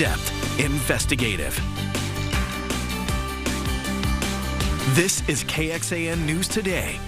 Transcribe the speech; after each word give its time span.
in-depth, 0.00 0.60
investigative. 0.60 1.54
This 4.94 5.28
is 5.28 5.44
KXAN 5.44 6.24
News 6.24 6.48
Today. 6.48 6.98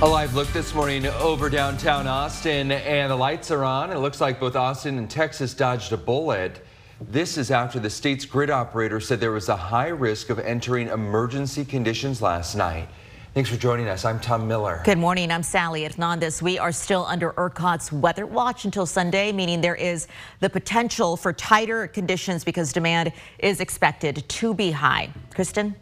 A 0.00 0.06
live 0.08 0.34
look 0.34 0.48
this 0.54 0.74
morning 0.74 1.04
over 1.06 1.50
downtown 1.50 2.06
Austin, 2.06 2.72
and 2.72 3.10
the 3.10 3.16
lights 3.16 3.50
are 3.50 3.62
on. 3.62 3.92
It 3.92 3.98
looks 3.98 4.22
like 4.22 4.40
both 4.40 4.56
Austin 4.56 4.96
and 4.96 5.10
Texas 5.10 5.52
dodged 5.52 5.92
a 5.92 5.98
bullet. 5.98 6.64
This 6.98 7.36
is 7.36 7.50
after 7.50 7.78
the 7.78 7.90
state's 7.90 8.24
grid 8.24 8.48
operator 8.48 8.98
said 8.98 9.20
there 9.20 9.30
was 9.30 9.50
a 9.50 9.56
high 9.56 9.88
risk 9.88 10.30
of 10.30 10.38
entering 10.38 10.88
emergency 10.88 11.66
conditions 11.66 12.22
last 12.22 12.54
night. 12.54 12.88
Thanks 13.38 13.50
for 13.50 13.56
joining 13.56 13.86
us. 13.86 14.04
I'm 14.04 14.18
Tom 14.18 14.48
Miller. 14.48 14.82
Good 14.84 14.98
morning. 14.98 15.30
I'm 15.30 15.44
Sally 15.44 15.84
Hernandez. 15.84 16.42
We 16.42 16.58
are 16.58 16.72
still 16.72 17.06
under 17.06 17.34
ERCOT's 17.34 17.92
weather 17.92 18.26
watch 18.26 18.64
until 18.64 18.84
Sunday, 18.84 19.30
meaning 19.30 19.60
there 19.60 19.76
is 19.76 20.08
the 20.40 20.50
potential 20.50 21.16
for 21.16 21.32
tighter 21.32 21.86
conditions 21.86 22.42
because 22.42 22.72
demand 22.72 23.12
is 23.38 23.60
expected 23.60 24.28
to 24.28 24.54
be 24.54 24.72
high. 24.72 25.10
Kristen? 25.36 25.76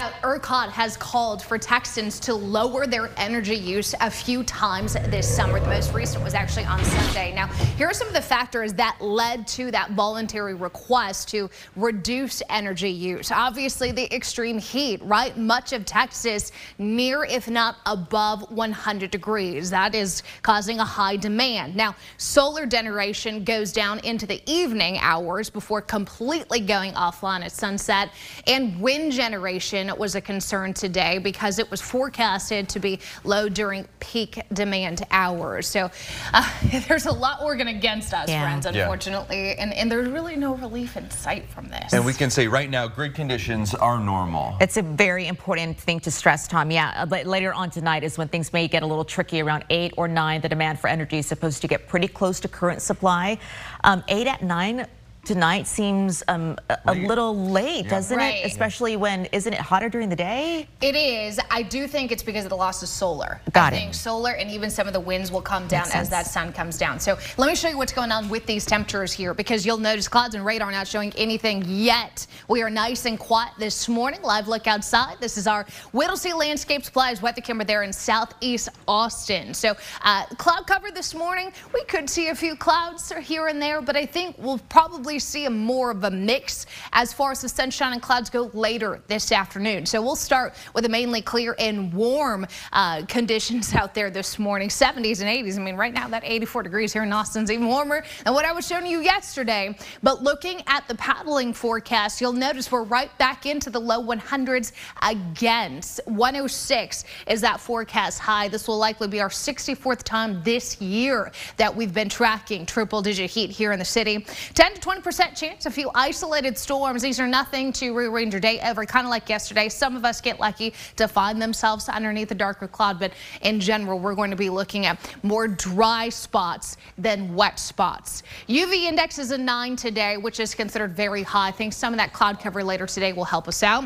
ERCOT 0.00 0.70
has 0.70 0.96
called 0.96 1.42
for 1.42 1.58
Texans 1.58 2.18
to 2.20 2.34
lower 2.34 2.86
their 2.86 3.10
energy 3.18 3.54
use 3.54 3.94
a 4.00 4.10
few 4.10 4.42
times 4.44 4.94
this 4.94 5.28
summer. 5.28 5.60
The 5.60 5.66
most 5.66 5.92
recent 5.92 6.24
was 6.24 6.32
actually 6.32 6.64
on 6.64 6.82
Sunday. 6.84 7.34
Now, 7.34 7.48
here 7.76 7.86
are 7.88 7.92
some 7.92 8.08
of 8.08 8.14
the 8.14 8.22
factors 8.22 8.72
that 8.74 8.96
led 9.00 9.46
to 9.48 9.70
that 9.72 9.90
voluntary 9.90 10.54
request 10.54 11.28
to 11.30 11.50
reduce 11.76 12.42
energy 12.48 12.88
use. 12.88 13.30
Obviously, 13.30 13.92
the 13.92 14.12
extreme 14.14 14.58
heat, 14.58 15.02
right? 15.02 15.36
Much 15.36 15.74
of 15.74 15.84
Texas 15.84 16.52
near, 16.78 17.24
if 17.24 17.50
not 17.50 17.76
above 17.84 18.50
100 18.50 19.10
degrees. 19.10 19.68
That 19.68 19.94
is 19.94 20.22
causing 20.42 20.80
a 20.80 20.84
high 20.84 21.16
demand. 21.16 21.76
Now, 21.76 21.94
solar 22.16 22.64
generation 22.64 23.44
goes 23.44 23.72
down 23.72 23.98
into 24.00 24.26
the 24.26 24.40
evening 24.50 24.98
hours 25.00 25.50
before 25.50 25.82
completely 25.82 26.60
going 26.60 26.92
offline 26.94 27.44
at 27.44 27.52
sunset, 27.52 28.10
and 28.46 28.80
wind 28.80 29.12
generation 29.12 29.89
was 29.98 30.14
a 30.14 30.20
concern 30.20 30.74
today 30.74 31.18
because 31.18 31.58
it 31.58 31.70
was 31.70 31.80
forecasted 31.80 32.68
to 32.68 32.80
be 32.80 33.00
low 33.24 33.48
during 33.48 33.86
peak 34.00 34.42
demand 34.52 35.06
hours. 35.10 35.66
So 35.66 35.90
uh, 36.32 36.50
there's 36.88 37.06
a 37.06 37.12
lot 37.12 37.44
working 37.44 37.68
against 37.68 38.12
us, 38.12 38.28
yeah. 38.28 38.42
friends, 38.42 38.66
unfortunately, 38.66 39.48
yeah. 39.48 39.54
and, 39.58 39.72
and 39.74 39.90
there's 39.90 40.08
really 40.08 40.36
no 40.36 40.54
relief 40.56 40.96
in 40.96 41.10
sight 41.10 41.48
from 41.48 41.68
this. 41.68 41.92
And 41.92 42.04
we 42.04 42.12
can 42.12 42.30
say 42.30 42.46
right 42.46 42.70
now, 42.70 42.88
grid 42.88 43.14
conditions 43.14 43.74
are 43.74 43.98
normal. 43.98 44.56
It's 44.60 44.76
a 44.76 44.82
very 44.82 45.26
important 45.26 45.78
thing 45.78 46.00
to 46.00 46.10
stress, 46.10 46.48
Tom. 46.48 46.70
Yeah, 46.70 47.06
uh, 47.10 47.22
later 47.24 47.52
on 47.52 47.70
tonight 47.70 48.04
is 48.04 48.18
when 48.18 48.28
things 48.28 48.52
may 48.52 48.68
get 48.68 48.82
a 48.82 48.86
little 48.86 49.04
tricky 49.04 49.40
around 49.40 49.64
8 49.70 49.94
or 49.96 50.08
9. 50.08 50.40
The 50.40 50.48
demand 50.48 50.80
for 50.80 50.88
energy 50.88 51.18
is 51.18 51.26
supposed 51.26 51.60
to 51.62 51.68
get 51.68 51.88
pretty 51.88 52.08
close 52.08 52.40
to 52.40 52.48
current 52.48 52.82
supply. 52.82 53.38
Um, 53.84 54.04
8 54.08 54.26
at 54.26 54.42
9 54.42 54.86
tonight 55.24 55.66
seems 55.66 56.22
um, 56.28 56.58
a, 56.68 56.78
a, 56.86 56.94
little 56.94 57.36
late, 57.36 57.84
yeah. 57.84 57.90
doesn't 57.90 58.16
right. 58.16 58.44
it? 58.44 58.46
Especially 58.46 58.96
when, 58.96 59.26
isn't 59.26 59.52
it 59.52 59.60
hotter 59.60 59.88
during 59.88 60.08
the 60.08 60.16
day? 60.16 60.66
It 60.80 60.96
is. 60.96 61.38
I 61.50 61.62
do 61.62 61.86
think 61.86 62.12
it's 62.12 62.22
because 62.22 62.44
of 62.44 62.50
the 62.50 62.56
loss 62.56 62.82
of 62.82 62.88
solar. 62.88 63.40
Got 63.52 63.72
I 63.72 63.76
it. 63.76 63.94
solar 63.94 64.32
and 64.32 64.50
even 64.50 64.70
some 64.70 64.86
of 64.86 64.92
the 64.92 65.00
winds 65.00 65.30
will 65.30 65.42
come 65.42 65.66
down 65.68 65.88
as 65.92 66.08
that 66.10 66.26
sun 66.26 66.52
comes 66.52 66.78
down. 66.78 67.00
So 67.00 67.18
let 67.36 67.48
me 67.48 67.54
show 67.54 67.68
you 67.68 67.76
what's 67.76 67.92
going 67.92 68.12
on 68.12 68.28
with 68.28 68.46
these 68.46 68.64
temperatures 68.64 69.12
here 69.12 69.34
because 69.34 69.66
you'll 69.66 69.78
notice 69.78 70.08
clouds 70.08 70.34
and 70.34 70.44
radar 70.44 70.70
not 70.70 70.86
showing 70.86 71.12
anything 71.16 71.64
yet. 71.66 72.26
We 72.48 72.62
are 72.62 72.70
nice 72.70 73.06
and 73.06 73.18
quiet 73.18 73.52
this 73.58 73.88
morning. 73.88 74.22
Live 74.22 74.48
look 74.48 74.66
outside. 74.66 75.18
This 75.20 75.36
is 75.36 75.46
our 75.46 75.66
Whittlesey 75.92 76.32
Landscape 76.32 76.84
Supplies 76.84 77.22
weather 77.22 77.40
camera 77.40 77.64
there 77.64 77.82
in 77.82 77.92
southeast 77.92 78.68
Austin. 78.88 79.54
So 79.54 79.74
uh, 80.02 80.26
cloud 80.38 80.66
cover 80.66 80.90
this 80.90 81.14
morning. 81.14 81.52
We 81.74 81.84
could 81.84 82.08
see 82.08 82.28
a 82.28 82.34
few 82.34 82.56
clouds 82.56 83.12
here 83.12 83.48
and 83.48 83.60
there, 83.60 83.80
but 83.80 83.96
I 83.96 84.06
think 84.06 84.36
we'll 84.38 84.58
probably 84.68 85.09
probably 85.10 85.18
see 85.18 85.44
a 85.46 85.50
more 85.50 85.90
of 85.90 86.04
a 86.04 86.10
mix 86.10 86.66
as 86.92 87.12
far 87.12 87.32
as 87.32 87.40
the 87.40 87.48
sunshine 87.48 87.94
and 87.94 88.00
clouds 88.00 88.30
go 88.30 88.48
later 88.54 89.02
this 89.08 89.32
afternoon. 89.32 89.84
So 89.84 90.00
we'll 90.00 90.14
start 90.14 90.54
with 90.72 90.84
a 90.84 90.88
mainly 90.88 91.20
clear 91.20 91.56
and 91.58 91.92
warm 91.92 92.46
uh, 92.72 93.04
conditions 93.06 93.74
out 93.74 93.92
there 93.92 94.08
this 94.08 94.38
morning. 94.38 94.68
70s 94.68 95.20
and 95.20 95.28
80s. 95.28 95.58
I 95.58 95.62
mean, 95.62 95.74
right 95.74 95.92
now 95.92 96.06
that 96.06 96.22
84 96.24 96.62
degrees 96.62 96.92
here 96.92 97.02
in 97.02 97.12
Austin's 97.12 97.50
even 97.50 97.66
warmer 97.66 98.04
than 98.24 98.34
what 98.34 98.44
I 98.44 98.52
was 98.52 98.68
showing 98.68 98.86
you 98.86 99.00
yesterday. 99.00 99.76
But 100.00 100.22
looking 100.22 100.62
at 100.68 100.86
the 100.86 100.94
paddling 100.94 101.54
forecast, 101.54 102.20
you'll 102.20 102.32
notice 102.32 102.70
we're 102.70 102.84
right 102.84 103.10
back 103.18 103.46
into 103.46 103.68
the 103.68 103.80
low 103.80 104.04
100s 104.04 104.70
again. 105.02 105.80
106 106.04 107.04
is 107.26 107.40
that 107.40 107.58
forecast 107.58 108.20
high. 108.20 108.46
This 108.46 108.68
will 108.68 108.78
likely 108.78 109.08
be 109.08 109.20
our 109.20 109.28
64th 109.28 110.04
time 110.04 110.40
this 110.44 110.80
year 110.80 111.32
that 111.56 111.74
we've 111.74 111.92
been 111.92 112.08
tracking 112.08 112.64
triple 112.64 113.02
digit 113.02 113.28
heat 113.28 113.50
here 113.50 113.72
in 113.72 113.80
the 113.80 113.84
city. 113.84 114.24
10 114.54 114.74
to 114.74 114.80
20 114.80 114.99
percent 115.02 115.36
chance, 115.36 115.66
a 115.66 115.70
few 115.70 115.90
isolated 115.94 116.56
storms. 116.56 117.02
These 117.02 117.20
are 117.20 117.26
nothing 117.26 117.72
to 117.74 117.94
rearrange 117.94 118.32
your 118.32 118.40
day 118.40 118.58
ever, 118.60 118.84
kind 118.84 119.06
of 119.06 119.10
like 119.10 119.28
yesterday. 119.28 119.68
Some 119.68 119.96
of 119.96 120.04
us 120.04 120.20
get 120.20 120.40
lucky 120.40 120.74
to 120.96 121.08
find 121.08 121.40
themselves 121.40 121.88
underneath 121.88 122.30
a 122.30 122.34
darker 122.34 122.68
cloud, 122.68 122.98
but 122.98 123.12
in 123.42 123.60
general, 123.60 123.98
we're 123.98 124.14
going 124.14 124.30
to 124.30 124.36
be 124.36 124.50
looking 124.50 124.86
at 124.86 124.98
more 125.22 125.48
dry 125.48 126.08
spots 126.08 126.76
than 126.98 127.34
wet 127.34 127.58
spots. 127.58 128.22
UV 128.48 128.84
index 128.84 129.18
is 129.18 129.30
a 129.30 129.38
9 129.38 129.76
today, 129.76 130.16
which 130.16 130.40
is 130.40 130.54
considered 130.54 130.94
very 130.96 131.22
high. 131.22 131.48
I 131.48 131.52
think 131.52 131.72
some 131.72 131.92
of 131.92 131.98
that 131.98 132.12
cloud 132.12 132.38
cover 132.38 132.62
later 132.62 132.86
today 132.86 133.12
will 133.12 133.24
help 133.24 133.48
us 133.48 133.62
out. 133.62 133.84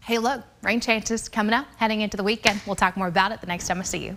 Hey, 0.00 0.18
look, 0.18 0.42
rain 0.62 0.80
chances 0.80 1.28
coming 1.28 1.54
up 1.54 1.66
heading 1.76 2.00
into 2.00 2.16
the 2.16 2.24
weekend. 2.24 2.60
We'll 2.66 2.76
talk 2.76 2.96
more 2.96 3.08
about 3.08 3.32
it 3.32 3.40
the 3.40 3.46
next 3.46 3.66
time 3.66 3.78
I 3.78 3.82
see 3.82 4.04
you. 4.04 4.16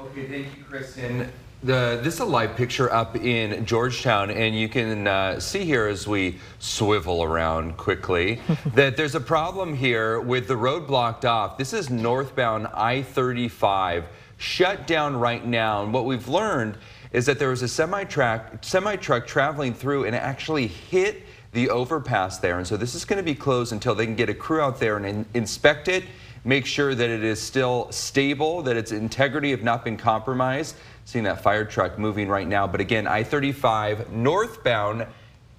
Okay, 0.00 0.26
thank 0.26 0.56
you, 0.56 0.64
Kristen. 0.64 1.30
The, 1.60 1.98
this 2.04 2.14
is 2.14 2.20
a 2.20 2.24
live 2.24 2.54
picture 2.54 2.92
up 2.92 3.16
in 3.16 3.66
Georgetown, 3.66 4.30
and 4.30 4.56
you 4.56 4.68
can 4.68 5.08
uh, 5.08 5.40
see 5.40 5.64
here 5.64 5.88
as 5.88 6.06
we 6.06 6.38
swivel 6.60 7.24
around 7.24 7.76
quickly 7.76 8.40
that 8.74 8.96
there's 8.96 9.16
a 9.16 9.20
problem 9.20 9.74
here 9.74 10.20
with 10.20 10.46
the 10.46 10.56
road 10.56 10.86
blocked 10.86 11.24
off. 11.24 11.58
This 11.58 11.72
is 11.72 11.90
northbound 11.90 12.68
I-35 12.72 14.04
shut 14.36 14.86
down 14.86 15.16
right 15.16 15.44
now, 15.44 15.82
and 15.82 15.92
what 15.92 16.04
we've 16.04 16.28
learned 16.28 16.78
is 17.10 17.26
that 17.26 17.40
there 17.40 17.48
was 17.48 17.62
a 17.62 17.68
semi-truck 17.68 18.58
semi 18.60 18.94
-truck 18.94 19.26
traveling 19.26 19.74
through 19.74 20.04
and 20.04 20.14
actually 20.14 20.68
hit 20.68 21.24
the 21.50 21.70
overpass 21.70 22.38
there, 22.38 22.58
and 22.58 22.66
so 22.68 22.76
this 22.76 22.94
is 22.94 23.04
going 23.04 23.16
to 23.16 23.24
be 23.24 23.34
closed 23.34 23.72
until 23.72 23.96
they 23.96 24.06
can 24.06 24.14
get 24.14 24.28
a 24.28 24.34
crew 24.34 24.60
out 24.60 24.78
there 24.78 24.96
and 24.96 25.04
in 25.06 25.26
inspect 25.34 25.88
it 25.88 26.04
make 26.44 26.64
sure 26.64 26.94
that 26.94 27.10
it 27.10 27.22
is 27.22 27.40
still 27.40 27.90
stable, 27.90 28.62
that 28.62 28.76
its 28.76 28.92
integrity 28.92 29.50
have 29.50 29.62
not 29.62 29.84
been 29.84 29.96
compromised. 29.96 30.76
Seeing 31.08 31.24
that 31.24 31.42
fire 31.42 31.64
truck 31.64 31.98
moving 31.98 32.28
right 32.28 32.46
now. 32.46 32.66
But 32.66 32.82
again, 32.82 33.06
I-35 33.06 34.10
northbound 34.10 35.06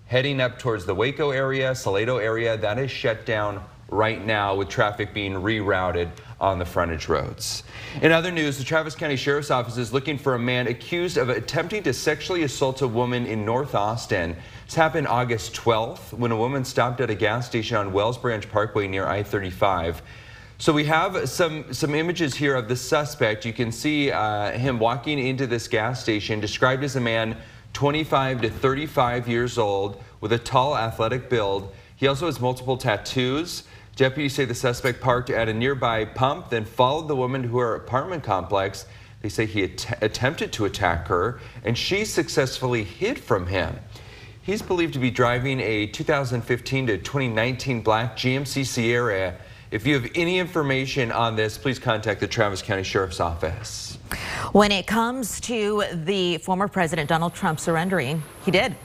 heading 0.06 0.40
up 0.40 0.60
towards 0.60 0.86
the 0.86 0.94
Waco 0.94 1.32
area, 1.32 1.74
Salado 1.74 2.18
area, 2.18 2.56
that 2.58 2.78
is 2.78 2.92
shut 2.92 3.26
down 3.26 3.64
right 3.90 4.24
now 4.24 4.54
with 4.54 4.70
traffic 4.70 5.12
being 5.12 5.34
rerouted 5.34 6.12
on 6.40 6.60
the 6.60 6.66
frontage 6.66 7.10
roads. 7.10 7.64
In 8.04 8.12
other 8.12 8.30
news, 8.30 8.60
the 8.60 8.64
Travis 8.64 8.94
County 8.94 9.16
Sheriff's 9.16 9.50
Office 9.50 9.78
is 9.78 9.92
looking 9.92 10.20
for 10.20 10.36
a 10.36 10.40
man 10.40 10.68
accused 10.68 11.18
of 11.18 11.30
attempting 11.30 11.82
to 11.82 11.94
sexually 11.94 12.44
assault 12.44 12.84
a 12.84 12.88
woman 12.88 13.26
in 13.26 13.44
North 13.44 13.74
Austin. 13.74 14.36
This 14.66 14.76
happened 14.76 15.08
August 15.08 15.56
12th 15.56 16.14
when 16.14 16.32
a 16.32 16.38
woman 16.38 16.64
stopped 16.64 17.02
at 17.02 17.10
a 17.10 17.16
gas 17.16 17.48
station 17.48 17.76
on 17.76 17.92
Wells 17.92 18.20
Branch 18.20 18.48
Parkway 18.52 18.88
near 18.88 19.08
I-35. 19.08 20.02
So 20.62 20.74
we 20.74 20.84
have 20.86 21.30
some, 21.30 21.74
some 21.74 21.96
images 21.96 22.36
here 22.36 22.54
of 22.54 22.68
the 22.68 22.76
suspect. 22.76 23.46
You 23.46 23.54
can 23.54 23.72
see 23.72 24.12
uh, 24.12 24.52
him 24.52 24.78
walking 24.78 25.18
into 25.18 25.48
this 25.48 25.70
gas 25.70 26.02
station, 26.02 26.42
described 26.42 26.84
as 26.84 26.98
a 26.98 27.00
man 27.00 27.38
25 27.72 28.42
to 28.42 28.50
35 28.50 29.30
years 29.30 29.58
old 29.58 30.04
with 30.20 30.34
a 30.34 30.38
tall 30.38 30.76
athletic 30.76 31.30
build. 31.30 31.74
He 31.96 32.08
also 32.08 32.26
has 32.26 32.42
multiple 32.42 32.76
tattoos. 32.76 33.64
Deputies 33.96 34.36
say 34.36 34.44
the 34.44 34.54
suspect 34.54 35.00
parked 35.00 35.30
at 35.30 35.48
a 35.48 35.54
nearby 35.54 36.04
pump, 36.04 36.50
then 36.50 36.66
followed 36.66 37.08
the 37.08 37.16
woman 37.16 37.44
to 37.44 37.58
her 37.60 37.76
apartment 37.76 38.24
complex. 38.24 38.86
They 39.22 39.30
say 39.30 39.46
he 39.46 39.64
att 39.64 40.04
attempted 40.04 40.52
to 40.54 40.66
attack 40.66 41.08
her, 41.08 41.40
and 41.64 41.78
she 41.78 42.04
successfully 42.04 42.84
hid 42.84 43.18
from 43.18 43.48
him. 43.48 43.80
He's 44.42 44.62
believed 44.62 44.94
to 44.96 45.00
be 45.00 45.10
driving 45.10 45.62
a 45.62 45.88
2015 45.88 46.88
to 46.88 46.98
2019 46.98 47.82
black 47.82 48.18
GMC 48.18 48.66
Sierra 48.66 49.36
if 49.72 49.86
you 49.86 49.94
have 49.94 50.10
any 50.16 50.40
information 50.40 51.12
on 51.12 51.36
this, 51.36 51.58
please 51.58 51.78
contact 51.78 52.20
the 52.20 52.28
Travis 52.28 52.62
County 52.62 52.84
Sheriff's 52.84 53.20
Office. 53.20 53.98
When 54.52 54.72
it 54.72 54.88
comes 54.88 55.40
to 55.42 55.84
the 55.94 56.40
former 56.40 56.68
President 56.68 57.08
Donald 57.08 57.36
Trump 57.36 57.60
surrendering, 57.60 58.24
he 58.44 58.52
did. 58.52 58.76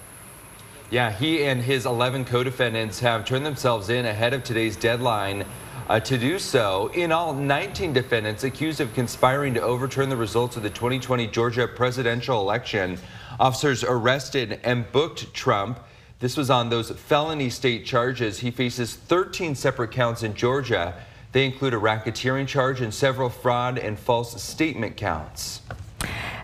Yeah, 0.91 1.11
he 1.11 1.45
and 1.45 1.63
his 1.63 1.87
11 1.87 2.27
co-defendants 2.27 3.01
have 3.01 3.25
turned 3.25 3.47
themselves 3.47 3.89
in 3.89 4.05
ahead 4.05 4.35
of 4.35 4.45
today's 4.45 4.77
deadline 4.77 5.47
uh, 5.89 6.01
to 6.01 6.19
do 6.19 6.39
so. 6.39 6.89
In 6.89 7.13
all, 7.13 7.33
19 7.33 7.95
defendants 7.95 8.45
accused 8.45 8.81
of 8.81 8.93
conspiring 8.95 9.55
to 9.55 9.63
overturn 9.63 10.11
the 10.11 10.17
results 10.17 10.57
of 10.59 10.63
the 10.63 10.71
2020 10.71 11.27
Georgia 11.29 11.67
presidential 11.67 12.41
election. 12.41 12.99
Officers 13.41 13.83
arrested 13.85 14.61
and 14.65 14.91
booked 14.93 15.33
Trump. 15.33 15.81
This 16.21 16.37
was 16.37 16.51
on 16.51 16.71
those 16.71 16.91
felony 16.91 17.51
state 17.51 17.85
charges. 17.85 18.39
He 18.39 18.51
faces 18.51 18.95
13 18.95 19.55
separate 19.55 19.91
counts 19.91 20.23
in 20.23 20.35
Georgia. 20.35 20.95
They 21.33 21.45
include 21.45 21.75
a 21.75 21.79
racketeering 21.79 22.47
charge 22.47 22.81
and 22.81 22.95
several 22.95 23.29
fraud 23.29 23.79
and 23.79 23.99
false 23.99 24.41
statement 24.43 24.97
counts. 24.97 25.61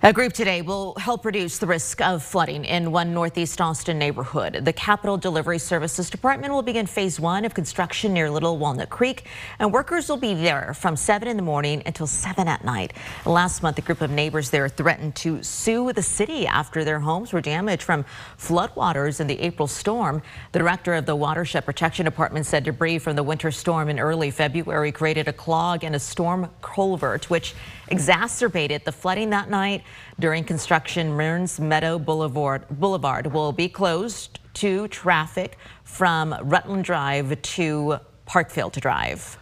A 0.03 0.15
group 0.15 0.33
today 0.33 0.63
will 0.63 0.95
help 0.95 1.27
reduce 1.27 1.59
the 1.59 1.67
risk 1.67 2.01
of 2.01 2.23
flooding 2.23 2.65
in 2.65 2.91
one 2.91 3.13
Northeast 3.13 3.61
Austin 3.61 3.99
neighborhood. 3.99 4.65
The 4.65 4.73
Capital 4.73 5.19
Delivery 5.19 5.59
Services 5.59 6.09
Department 6.09 6.55
will 6.55 6.63
begin 6.63 6.87
phase 6.87 7.21
one 7.21 7.45
of 7.45 7.53
construction 7.53 8.15
near 8.15 8.31
Little 8.31 8.57
Walnut 8.57 8.89
Creek, 8.89 9.27
and 9.59 9.71
workers 9.71 10.09
will 10.09 10.17
be 10.17 10.33
there 10.33 10.73
from 10.73 10.97
7 10.97 11.29
in 11.29 11.37
the 11.37 11.43
morning 11.43 11.83
until 11.85 12.07
7 12.07 12.49
at 12.49 12.65
night. 12.65 12.95
Last 13.27 13.63
month, 13.63 13.77
a 13.77 13.83
group 13.83 14.01
of 14.01 14.11
neighbors 14.11 14.49
there 14.49 14.71
threatened 14.71 15.17
to 15.17 15.43
sue 15.43 15.93
the 15.93 16.03
city 16.03 16.47
after 16.47 16.83
their 16.83 17.01
homes 17.01 17.35
were 17.35 17.43
damaged 17.43 17.83
from 17.83 18.07
floodwaters 18.39 19.21
in 19.21 19.27
the 19.27 19.39
April 19.39 19.69
storm. 19.69 20.23
The 20.53 20.61
director 20.61 20.95
of 20.95 21.05
the 21.05 21.15
Watershed 21.15 21.67
Protection 21.67 22.07
Department 22.07 22.47
said 22.47 22.65
debris 22.65 23.01
from 23.01 23.17
the 23.17 23.23
winter 23.23 23.51
storm 23.51 23.91
in 23.91 24.01
early 24.01 24.31
February 24.31 24.93
created 24.93 25.29
a 25.29 25.33
clog 25.35 25.85
in 25.85 25.95
a 25.95 26.01
storm 26.01 26.49
culvert, 26.63 27.29
which 27.29 27.55
exacerbated 27.89 28.83
the 28.87 28.93
flooding 28.93 29.29
that 29.29 29.51
night. 29.51 29.83
During 30.19 30.45
construction, 30.45 31.17
Mearns 31.17 31.59
Meadow 31.59 31.99
Boulevard, 31.99 32.65
Boulevard 32.71 33.27
will 33.33 33.53
be 33.53 33.69
closed 33.69 34.39
to 34.55 34.89
traffic 34.89 35.57
from 35.85 36.35
Rutland 36.43 36.85
Drive 36.85 37.41
to 37.41 37.99
Parkfield 38.27 38.79
Drive. 38.81 39.39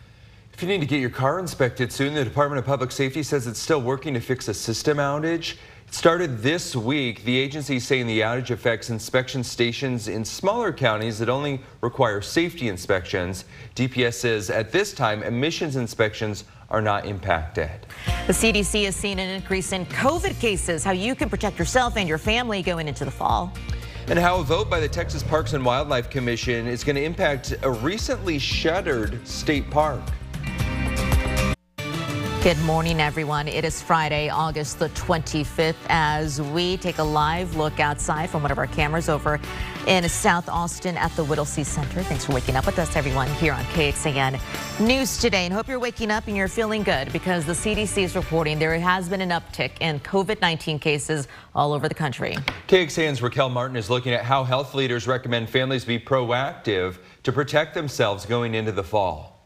If 0.52 0.62
you 0.62 0.68
need 0.68 0.80
to 0.80 0.86
get 0.86 1.00
your 1.00 1.10
car 1.10 1.38
inspected 1.38 1.92
soon, 1.92 2.14
the 2.14 2.24
Department 2.24 2.58
of 2.58 2.64
Public 2.64 2.90
Safety 2.90 3.22
says 3.22 3.46
it's 3.46 3.60
still 3.60 3.80
working 3.80 4.14
to 4.14 4.20
fix 4.20 4.48
a 4.48 4.54
system 4.54 4.98
outage. 4.98 5.54
Started 5.90 6.38
this 6.42 6.76
week. 6.76 7.24
The 7.24 7.36
agency 7.36 7.76
is 7.76 7.86
saying 7.86 8.06
the 8.06 8.20
outage 8.20 8.50
affects 8.50 8.90
inspection 8.90 9.42
stations 9.42 10.06
in 10.06 10.24
smaller 10.24 10.70
counties 10.72 11.18
that 11.18 11.28
only 11.28 11.60
require 11.80 12.20
safety 12.20 12.68
inspections. 12.68 13.46
DPS 13.74 14.14
says 14.14 14.50
at 14.50 14.70
this 14.70 14.92
time, 14.92 15.22
emissions 15.22 15.76
inspections 15.76 16.44
are 16.68 16.82
not 16.82 17.06
impacted. 17.06 17.70
The 18.26 18.34
CDC 18.34 18.84
has 18.84 18.94
seen 18.94 19.18
an 19.18 19.30
increase 19.30 19.72
in 19.72 19.86
COVID 19.86 20.38
cases, 20.38 20.84
how 20.84 20.92
you 20.92 21.14
can 21.14 21.30
protect 21.30 21.58
yourself 21.58 21.96
and 21.96 22.06
your 22.06 22.18
family 22.18 22.62
going 22.62 22.86
into 22.86 23.06
the 23.06 23.10
fall. 23.10 23.52
And 24.08 24.18
how 24.18 24.40
a 24.40 24.44
vote 24.44 24.70
by 24.70 24.80
the 24.80 24.88
Texas 24.88 25.22
Parks 25.22 25.54
and 25.54 25.64
Wildlife 25.64 26.10
Commission 26.10 26.66
is 26.66 26.84
going 26.84 26.96
to 26.96 27.02
impact 27.02 27.54
a 27.62 27.70
recently 27.70 28.38
shuttered 28.38 29.26
state 29.26 29.68
park. 29.70 30.02
Good 32.48 32.62
morning, 32.62 32.98
everyone. 32.98 33.46
It 33.46 33.66
is 33.66 33.82
Friday, 33.82 34.30
August 34.30 34.78
the 34.78 34.88
25th, 34.88 35.74
as 35.90 36.40
we 36.40 36.78
take 36.78 36.96
a 36.96 37.02
live 37.02 37.56
look 37.56 37.78
outside 37.78 38.30
from 38.30 38.40
one 38.40 38.50
of 38.50 38.56
our 38.56 38.66
cameras 38.66 39.10
over 39.10 39.38
in 39.86 40.08
South 40.08 40.48
Austin 40.48 40.96
at 40.96 41.14
the 41.14 41.22
Whittlesey 41.24 41.62
Center. 41.62 42.02
Thanks 42.02 42.24
for 42.24 42.32
waking 42.32 42.56
up 42.56 42.64
with 42.64 42.78
us, 42.78 42.96
everyone, 42.96 43.28
here 43.32 43.52
on 43.52 43.62
KXAN 43.64 44.40
News 44.80 45.18
Today. 45.18 45.44
And 45.44 45.52
hope 45.52 45.68
you're 45.68 45.78
waking 45.78 46.10
up 46.10 46.26
and 46.26 46.34
you're 46.34 46.48
feeling 46.48 46.82
good 46.82 47.12
because 47.12 47.44
the 47.44 47.52
CDC 47.52 48.04
is 48.04 48.16
reporting 48.16 48.58
there 48.58 48.78
has 48.78 49.10
been 49.10 49.20
an 49.20 49.28
uptick 49.28 49.72
in 49.82 50.00
COVID-19 50.00 50.80
cases 50.80 51.28
all 51.54 51.74
over 51.74 51.86
the 51.86 51.94
country. 51.94 52.34
KXAN's 52.66 53.20
Raquel 53.20 53.50
Martin 53.50 53.76
is 53.76 53.90
looking 53.90 54.14
at 54.14 54.24
how 54.24 54.42
health 54.42 54.72
leaders 54.72 55.06
recommend 55.06 55.50
families 55.50 55.84
be 55.84 55.98
proactive 55.98 56.96
to 57.24 57.30
protect 57.30 57.74
themselves 57.74 58.24
going 58.24 58.54
into 58.54 58.72
the 58.72 58.82
fall. 58.82 59.37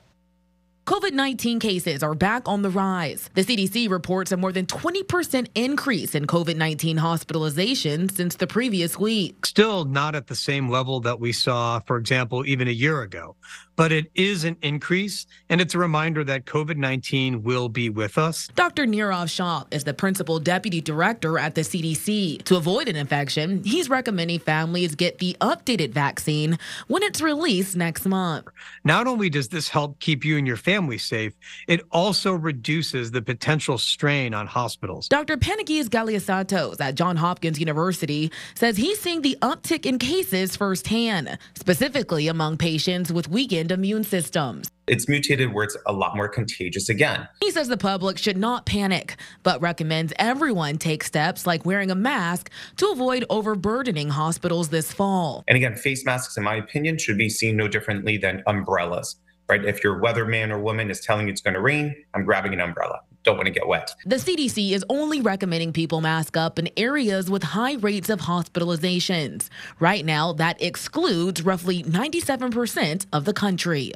COVID 1.13 1.17
19 1.17 1.61
cases 1.61 2.03
are 2.03 2.15
back 2.15 2.49
on 2.49 2.63
the 2.63 2.71
rise. 2.71 3.29
The 3.35 3.43
CDC 3.43 3.91
reports 3.91 4.33
a 4.33 4.37
more 4.39 4.51
than 4.51 4.65
20% 4.65 5.47
increase 5.55 6.15
in 6.15 6.27
COVID 6.27 6.57
19 6.57 6.97
hospitalizations 6.99 8.13
since 8.13 8.37
the 8.37 8.47
previous 8.47 8.99
week. 8.99 9.45
Still 9.45 9.85
not 9.85 10.15
at 10.15 10.27
the 10.27 10.35
same 10.35 10.71
level 10.71 11.01
that 11.01 11.21
we 11.21 11.33
saw, 11.33 11.81
for 11.81 11.99
example, 11.99 12.47
even 12.47 12.67
a 12.67 12.71
year 12.71 13.03
ago 13.03 13.37
but 13.77 13.93
it 13.93 14.11
is 14.15 14.45
an 14.45 14.57
increase, 14.63 15.27
and 15.49 15.61
it's 15.61 15.75
a 15.75 15.79
reminder 15.79 16.25
that 16.25 16.45
COVID 16.45 16.77
19 16.77 17.43
will 17.43 17.69
be 17.69 17.89
with 17.89 18.19
us. 18.19 18.49
Dr. 18.55 18.87
Nirav 18.87 19.31
Shah 19.31 19.65
is 19.71 19.85
the 19.85 19.95
principal 19.95 20.39
deputy 20.39 20.81
director 20.81 21.39
at 21.39 21.55
the 21.55 21.63
CDC. 21.63 22.43
To 22.45 22.57
avoid 22.57 22.89
an 22.89 22.97
infection, 22.97 23.63
he's 23.65 23.89
recommending 23.89 24.41
families 24.41 24.95
get 24.95 25.19
the 25.19 25.37
updated 25.41 25.93
vaccine 25.93 26.59
when 26.89 27.03
it's 27.03 27.21
released 27.21 27.77
next 27.77 28.07
month. 28.07 28.49
Not 28.85 29.07
only 29.07 29.31
does 29.31 29.49
this 29.49 29.69
help 29.69 29.99
keep 30.01 30.25
you 30.25 30.39
and 30.39 30.47
your 30.47 30.57
family 30.57 30.99
safe, 31.03 31.35
it 31.69 31.83
also 31.91 32.33
reduces 32.33 33.11
the 33.11 33.23
potential 33.23 33.79
strain 33.79 34.35
on 34.35 34.47
hospitals. 34.47 35.09
Dr. 35.09 35.37
Panagis 35.37 35.89
Galiatsatos 35.89 36.81
at 36.81 36.95
Johns 36.95 37.21
Hopkins 37.21 37.59
University 37.59 38.31
says 38.55 38.77
he's 38.77 39.01
seeing 39.01 39.23
the 39.23 39.37
uptick 39.43 39.87
in 39.87 39.99
cases 39.99 40.57
firsthand, 40.57 41.39
specifically 41.55 42.29
among 42.29 42.57
patients 42.57 43.13
with 43.13 43.29
weakened 43.29 43.73
immune 43.73 44.05
systems. 44.05 44.71
It's 44.89 45.09
mutated 45.09 45.53
where 45.55 45.65
it's 45.65 45.77
a 45.87 45.93
lot 45.93 46.17
more 46.17 46.29
contagious 46.29 46.89
again. 46.89 47.29
He 47.41 47.53
says 47.53 47.69
the 47.69 47.77
public 47.77 48.19
should 48.19 48.37
not 48.37 48.67
panic, 48.67 49.17
but 49.45 49.61
recommends 49.61 50.13
everyone 50.17 50.77
take 50.77 51.05
steps 51.05 51.47
like 51.47 51.65
wearing 51.65 51.91
a 51.91 51.95
mask 51.95 52.51
to 52.79 52.89
avoid 52.89 53.25
overburdening 53.31 54.11
hospitals 54.11 54.71
this 54.71 54.93
fall. 54.93 55.45
And 55.47 55.57
again, 55.57 55.77
face 55.77 56.05
masks, 56.05 56.37
in 56.37 56.43
my 56.43 56.57
opinion, 56.57 56.99
should 56.99 57.17
be 57.17 57.29
seen 57.29 57.57
no 57.57 57.69
differently 57.69 58.17
than 58.17 58.43
umbrellas. 58.47 59.17
Right? 59.53 59.67
If 59.67 59.85
your 59.85 60.01
weatherman 60.01 60.51
or 60.51 60.59
woman 60.59 60.91
is 60.91 61.03
telling 61.03 61.27
you 61.27 61.33
it's 61.33 61.43
going 61.43 61.53
to 61.53 61.61
rain, 61.61 61.95
I'm 62.15 62.25
grabbing 62.25 62.55
an 62.55 62.61
umbrella 62.63 63.01
don't 63.25 63.37
want 63.37 63.47
to 63.47 63.53
get 63.53 63.69
wet. 63.69 63.95
The 64.05 64.17
CDC 64.17 64.73
is 64.73 64.85
only 64.89 65.21
recommending 65.21 65.73
people 65.73 66.01
mask 66.01 66.37
up 66.37 66.59
in 66.59 66.69
areas 66.77 67.31
with 67.31 67.45
high 67.45 67.75
rates 67.75 68.09
of 68.09 68.23
hospitalizations. 68.23 69.49
Right 69.79 70.05
now, 70.05 70.33
that 70.33 70.61
excludes 70.61 71.43
roughly 71.43 71.85
97% 71.85 73.07
of 73.13 73.25
the 73.25 73.33
country. 73.33 73.93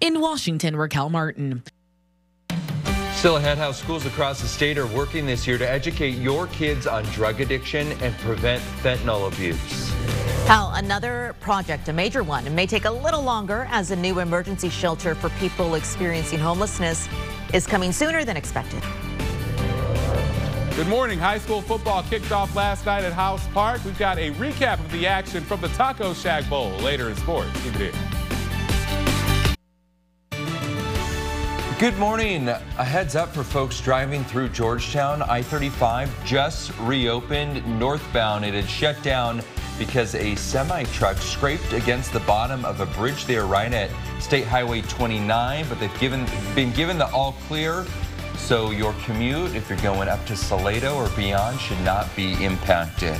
In 0.00 0.18
Washington, 0.18 0.76
Raquel 0.76 1.10
Martin. 1.10 1.62
Still 3.12 3.36
ahead, 3.36 3.58
how 3.58 3.72
schools 3.72 4.06
across 4.06 4.40
the 4.40 4.48
state 4.48 4.78
are 4.78 4.86
working 4.86 5.26
this 5.26 5.46
year 5.46 5.58
to 5.58 5.70
educate 5.70 6.12
your 6.12 6.46
kids 6.46 6.86
on 6.86 7.04
drug 7.06 7.42
addiction 7.42 7.92
and 8.00 8.16
prevent 8.20 8.62
fentanyl 8.82 9.30
abuse. 9.30 9.90
How 10.50 10.72
another 10.74 11.36
project, 11.38 11.88
a 11.90 11.92
major 11.92 12.24
one, 12.24 12.52
may 12.56 12.66
take 12.66 12.84
a 12.84 12.90
little 12.90 13.22
longer 13.22 13.68
as 13.70 13.92
a 13.92 13.96
new 13.96 14.18
emergency 14.18 14.68
shelter 14.68 15.14
for 15.14 15.28
people 15.38 15.76
experiencing 15.76 16.40
homelessness 16.40 17.08
is 17.54 17.68
coming 17.68 17.92
sooner 17.92 18.24
than 18.24 18.36
expected. 18.36 18.82
Good 20.74 20.88
morning. 20.88 21.20
High 21.20 21.38
school 21.38 21.62
football 21.62 22.02
kicked 22.02 22.32
off 22.32 22.56
last 22.56 22.84
night 22.84 23.04
at 23.04 23.12
House 23.12 23.46
Park. 23.54 23.84
We've 23.84 23.96
got 23.96 24.18
a 24.18 24.32
recap 24.32 24.80
of 24.80 24.90
the 24.90 25.06
action 25.06 25.44
from 25.44 25.60
the 25.60 25.68
Taco 25.68 26.12
Shack 26.14 26.50
Bowl 26.50 26.70
later 26.78 27.08
in 27.08 27.14
sports. 27.14 27.52
Keep 27.62 27.76
it 27.76 27.94
here. 27.94 28.10
Good 31.78 31.96
morning. 31.96 32.48
A 32.48 32.84
heads 32.84 33.14
up 33.14 33.32
for 33.32 33.44
folks 33.44 33.80
driving 33.80 34.24
through 34.24 34.48
Georgetown. 34.48 35.22
I-35 35.22 36.08
just 36.24 36.76
reopened 36.80 37.64
northbound. 37.78 38.44
It 38.44 38.54
had 38.54 38.68
shut 38.68 39.00
down 39.04 39.42
because 39.80 40.14
a 40.14 40.34
semi 40.36 40.84
truck 40.84 41.16
scraped 41.16 41.72
against 41.72 42.12
the 42.12 42.20
bottom 42.20 42.66
of 42.66 42.80
a 42.80 42.86
bridge 42.86 43.24
there 43.24 43.46
right 43.46 43.72
at 43.72 43.90
State 44.20 44.44
Highway 44.44 44.82
29, 44.82 45.66
but 45.68 45.80
they've 45.80 45.98
given 45.98 46.26
been 46.54 46.70
given 46.72 46.98
the 46.98 47.10
all 47.12 47.32
clear. 47.48 47.86
So 48.36 48.70
your 48.70 48.94
commute, 49.04 49.56
if 49.56 49.70
you're 49.70 49.78
going 49.78 50.08
up 50.08 50.24
to 50.26 50.36
Salado 50.36 50.94
or 50.96 51.08
beyond, 51.16 51.58
should 51.58 51.80
not 51.80 52.14
be 52.14 52.32
impacted. 52.44 53.18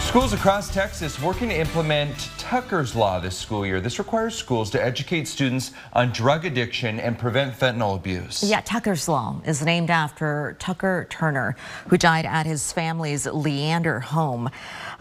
Schools 0.00 0.32
across 0.32 0.72
Texas 0.72 1.22
working 1.22 1.50
to 1.50 1.54
implement 1.56 2.30
Tucker's 2.36 2.96
Law 2.96 3.20
this 3.20 3.38
school 3.38 3.64
year. 3.64 3.80
This 3.80 4.00
requires 4.00 4.34
schools 4.34 4.68
to 4.70 4.84
educate 4.84 5.28
students 5.28 5.70
on 5.92 6.10
drug 6.10 6.44
addiction 6.44 6.98
and 6.98 7.16
prevent 7.16 7.56
fentanyl 7.56 7.94
abuse. 7.94 8.42
Yeah, 8.42 8.60
Tucker's 8.62 9.08
Law 9.08 9.40
is 9.46 9.64
named 9.64 9.88
after 9.88 10.56
Tucker 10.58 11.06
Turner, 11.10 11.54
who 11.88 11.96
died 11.96 12.26
at 12.26 12.44
his 12.44 12.72
family's 12.72 13.24
Leander 13.26 14.00
home. 14.00 14.50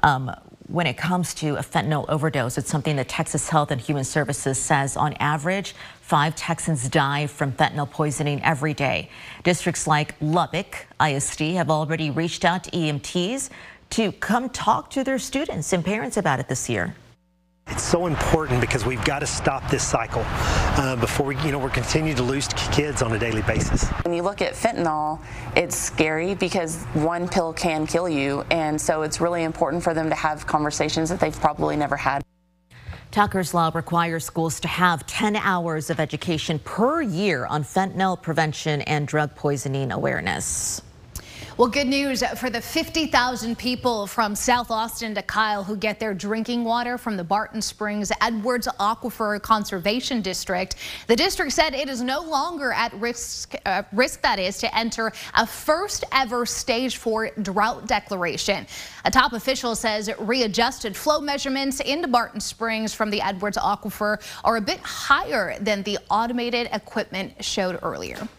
Um, 0.03 0.31
when 0.69 0.85
it 0.85 0.97
comes 0.97 1.33
to 1.33 1.55
a 1.55 1.61
fentanyl 1.61 2.07
overdose, 2.09 2.57
it's 2.57 2.69
something 2.69 2.95
that 2.97 3.09
Texas 3.09 3.49
Health 3.49 3.71
and 3.71 3.81
Human 3.81 4.03
Services 4.03 4.59
says 4.59 4.95
on 4.95 5.13
average, 5.13 5.73
five 6.01 6.35
Texans 6.35 6.87
die 6.87 7.25
from 7.25 7.51
fentanyl 7.51 7.89
poisoning 7.89 8.41
every 8.43 8.75
day. 8.75 9.09
Districts 9.43 9.87
like 9.87 10.13
Lubbock 10.21 10.85
ISD 11.03 11.41
have 11.55 11.71
already 11.71 12.11
reached 12.11 12.45
out 12.45 12.63
to 12.65 12.71
EMTs 12.71 13.49
to 13.91 14.11
come 14.11 14.47
talk 14.49 14.91
to 14.91 15.03
their 15.03 15.17
students 15.17 15.73
and 15.73 15.83
parents 15.83 16.17
about 16.17 16.39
it 16.39 16.47
this 16.47 16.69
year. 16.69 16.93
It's 17.79 17.87
so 17.87 18.07
important 18.07 18.59
because 18.59 18.85
we've 18.85 19.05
got 19.05 19.19
to 19.19 19.25
stop 19.25 19.69
this 19.69 19.87
cycle 19.87 20.23
uh, 20.27 20.97
before 20.97 21.27
we, 21.27 21.37
you 21.43 21.53
know, 21.53 21.59
we're 21.59 21.69
continuing 21.69 22.17
to 22.17 22.23
lose 22.23 22.49
kids 22.73 23.01
on 23.01 23.13
a 23.13 23.17
daily 23.17 23.41
basis. 23.43 23.85
When 24.03 24.13
you 24.13 24.21
look 24.21 24.41
at 24.41 24.51
fentanyl, 24.51 25.21
it's 25.55 25.77
scary 25.77 26.35
because 26.35 26.83
one 26.87 27.29
pill 27.29 27.53
can 27.53 27.87
kill 27.87 28.09
you, 28.09 28.43
and 28.51 28.79
so 28.79 29.03
it's 29.03 29.21
really 29.21 29.43
important 29.43 29.81
for 29.81 29.93
them 29.93 30.09
to 30.09 30.15
have 30.15 30.45
conversations 30.45 31.07
that 31.07 31.21
they've 31.21 31.39
probably 31.39 31.77
never 31.77 31.95
had. 31.95 32.21
Tucker's 33.11 33.53
Law 33.53 33.71
requires 33.73 34.25
schools 34.25 34.59
to 34.59 34.67
have 34.67 35.07
10 35.07 35.37
hours 35.37 35.89
of 35.89 36.01
education 36.01 36.59
per 36.59 37.01
year 37.01 37.45
on 37.45 37.63
fentanyl 37.63 38.21
prevention 38.21 38.81
and 38.81 39.07
drug 39.07 39.33
poisoning 39.35 39.93
awareness. 39.93 40.81
Well, 41.59 41.67
good 41.67 41.87
news 41.87 42.23
for 42.37 42.49
the 42.49 42.61
50,000 42.61 43.57
people 43.57 44.07
from 44.07 44.33
South 44.33 44.71
Austin 44.71 45.13
to 45.15 45.21
Kyle 45.21 45.61
who 45.61 45.75
get 45.75 45.99
their 45.99 46.13
drinking 46.13 46.63
water 46.63 46.97
from 46.97 47.17
the 47.17 47.23
Barton 47.25 47.61
Springs 47.61 48.13
Edwards 48.21 48.65
Aquifer 48.79 49.41
Conservation 49.41 50.21
District. 50.21 50.77
The 51.07 51.17
district 51.17 51.51
said 51.51 51.75
it 51.75 51.89
is 51.89 52.01
no 52.01 52.21
longer 52.21 52.71
at 52.71 52.93
risk, 52.93 53.55
uh, 53.65 53.83
risk 53.91 54.21
that 54.21 54.39
is, 54.39 54.57
to 54.59 54.73
enter 54.73 55.11
a 55.35 55.45
first 55.45 56.05
ever 56.13 56.45
stage 56.45 56.95
four 56.95 57.31
drought 57.41 57.87
declaration. 57.87 58.65
A 59.03 59.11
top 59.11 59.33
official 59.33 59.75
says 59.75 60.09
readjusted 60.17 60.95
flow 60.95 61.19
measurements 61.19 61.81
into 61.81 62.07
Barton 62.07 62.39
Springs 62.39 62.93
from 62.93 63.09
the 63.09 63.19
Edwards 63.19 63.57
Aquifer 63.57 64.21
are 64.45 64.55
a 64.55 64.61
bit 64.61 64.79
higher 64.79 65.59
than 65.59 65.83
the 65.83 65.99
automated 66.09 66.69
equipment 66.71 67.43
showed 67.43 67.79
earlier. 67.83 68.29